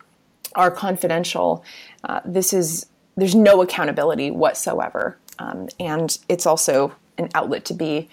are 0.54 0.70
confidential, 0.70 1.64
uh, 2.04 2.20
this 2.24 2.52
is 2.52 2.86
there's 3.16 3.34
no 3.34 3.60
accountability 3.60 4.30
whatsoever, 4.30 5.18
um, 5.38 5.68
and 5.78 6.18
it's 6.28 6.46
also 6.46 6.94
an 7.18 7.28
outlet 7.34 7.64
to 7.66 7.74
be 7.74 8.08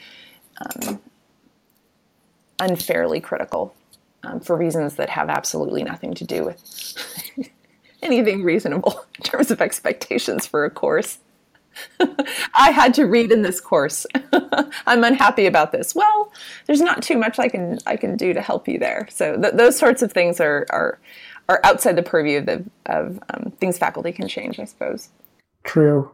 um, 0.61 0.99
unfairly 2.59 3.19
critical 3.21 3.73
um, 4.23 4.39
for 4.39 4.57
reasons 4.57 4.95
that 4.95 5.09
have 5.09 5.29
absolutely 5.29 5.83
nothing 5.83 6.13
to 6.13 6.25
do 6.25 6.45
with 6.45 7.31
anything 8.01 8.43
reasonable 8.43 9.05
in 9.17 9.23
terms 9.23 9.51
of 9.51 9.61
expectations 9.61 10.45
for 10.45 10.65
a 10.65 10.69
course. 10.69 11.19
I 12.53 12.71
had 12.71 12.93
to 12.95 13.05
read 13.05 13.31
in 13.31 13.41
this 13.41 13.59
course. 13.59 14.05
I'm 14.87 15.03
unhappy 15.03 15.45
about 15.45 15.71
this. 15.71 15.95
Well, 15.95 16.31
there's 16.65 16.81
not 16.81 17.01
too 17.01 17.17
much 17.17 17.39
I 17.39 17.47
can 17.47 17.79
I 17.85 17.95
can 17.95 18.15
do 18.17 18.33
to 18.33 18.41
help 18.41 18.67
you 18.67 18.79
there. 18.79 19.07
So 19.11 19.39
th- 19.39 19.53
those 19.53 19.77
sorts 19.77 20.01
of 20.01 20.11
things 20.11 20.39
are 20.39 20.65
are 20.69 20.99
are 21.49 21.59
outside 21.63 21.95
the 21.95 22.03
purview 22.03 22.37
of, 22.37 22.45
the, 22.45 22.63
of 22.85 23.19
um, 23.33 23.51
things 23.59 23.77
faculty 23.77 24.11
can 24.11 24.27
change, 24.27 24.59
I 24.59 24.65
suppose. 24.65 25.09
True. 25.63 26.11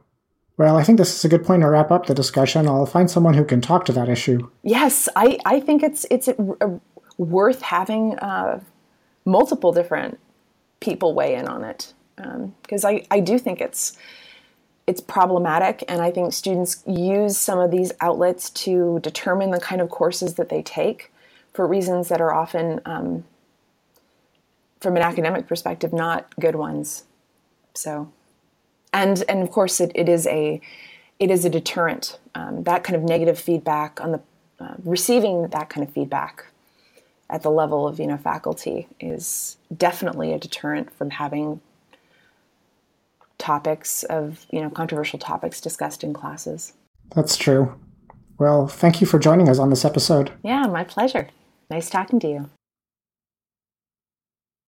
Well, 0.58 0.78
I 0.78 0.84
think 0.84 0.98
this 0.98 1.14
is 1.14 1.26
a 1.26 1.30
good 1.30 1.44
point 1.44 1.62
to 1.62 1.70
wrap 1.70 1.92
up 1.92 2.06
the 2.06 2.14
discussion. 2.14 2.68
I'll 2.68 2.86
find 2.86 3.12
someone 3.12 3.34
who 3.34 3.44
can 3.44 3.60
talk 3.60 3.84
to 3.86 3.92
that 3.92 4.08
issue. 4.08 4.50
Yes, 4.64 5.10
I, 5.16 5.38
I 5.46 5.60
think 5.60 5.84
it's 5.84 6.06
it's 6.10 6.30
a, 6.30 6.36
a 6.62 6.80
worth 7.18 7.62
having 7.62 8.18
uh, 8.20 8.62
multiple 9.26 9.74
different 9.74 10.20
people 10.80 11.14
weigh 11.14 11.36
in 11.36 11.48
on 11.48 11.64
it 11.64 11.94
because 12.62 12.86
um, 12.86 12.96
I, 12.96 13.06
I 13.12 13.20
do 13.20 13.38
think 13.38 13.60
it's 13.60 13.98
it's 14.88 15.02
problematic 15.02 15.84
and 15.88 16.02
I 16.02 16.12
think 16.12 16.32
students 16.34 16.84
use 16.86 17.38
some 17.38 17.60
of 17.60 17.72
these 17.72 17.92
outlets 18.02 18.50
to 18.52 19.00
determine 19.02 19.52
the 19.52 19.60
kind 19.60 19.82
of 19.82 19.90
courses 19.90 20.36
that 20.36 20.50
they 20.50 20.62
take 20.62 21.12
for 21.54 21.66
reasons 21.66 22.10
that 22.10 22.22
are 22.22 22.34
often 22.34 22.82
um, 22.86 23.24
from 24.80 24.96
an 24.96 25.02
academic 25.02 25.48
perspective, 25.48 25.94
not 25.94 26.28
good 26.40 26.56
ones. 26.56 27.06
So, 27.74 28.12
and 28.94 29.24
and 29.28 29.42
of 29.42 29.50
course, 29.52 29.80
it, 29.80 29.92
it 29.96 30.08
is 30.08 30.28
a 30.28 30.62
it 31.18 31.32
is 31.32 31.46
a 31.46 31.50
deterrent. 31.50 32.20
Um, 32.36 32.64
that 32.64 32.84
kind 32.84 32.96
of 32.96 33.02
negative 33.02 33.40
feedback 33.40 34.00
on 34.02 34.12
the 34.12 34.22
uh, 34.60 34.76
receiving 34.84 35.48
that 35.48 35.70
kind 35.70 35.88
of 35.88 35.94
feedback 35.94 36.46
at 37.30 37.42
the 37.42 37.50
level 37.50 37.88
of 37.88 38.00
you 38.00 38.08
know 38.08 38.18
faculty 38.18 38.88
is 39.00 39.58
definitely 39.76 40.34
a 40.34 40.38
deterrent 40.38 40.92
from 40.92 41.10
having 41.10 41.62
topics 43.38 44.04
of 44.04 44.46
you 44.52 44.62
know 44.62 44.70
controversial 44.70 45.20
topics 45.20 45.62
discussed 45.62 46.04
in 46.04 46.14
classes. 46.14 46.74
That's 47.16 47.38
true. 47.38 47.80
Well, 48.38 48.68
thank 48.68 49.00
you 49.00 49.08
for 49.08 49.20
joining 49.20 49.48
us 49.48 49.60
on 49.60 49.70
this 49.70 49.86
episode. 49.86 50.32
Yeah, 50.44 50.66
my 50.68 50.84
pleasure. 50.84 51.30
Nice 51.70 51.90
talking 51.90 52.20
to 52.20 52.28
you. 52.28 52.50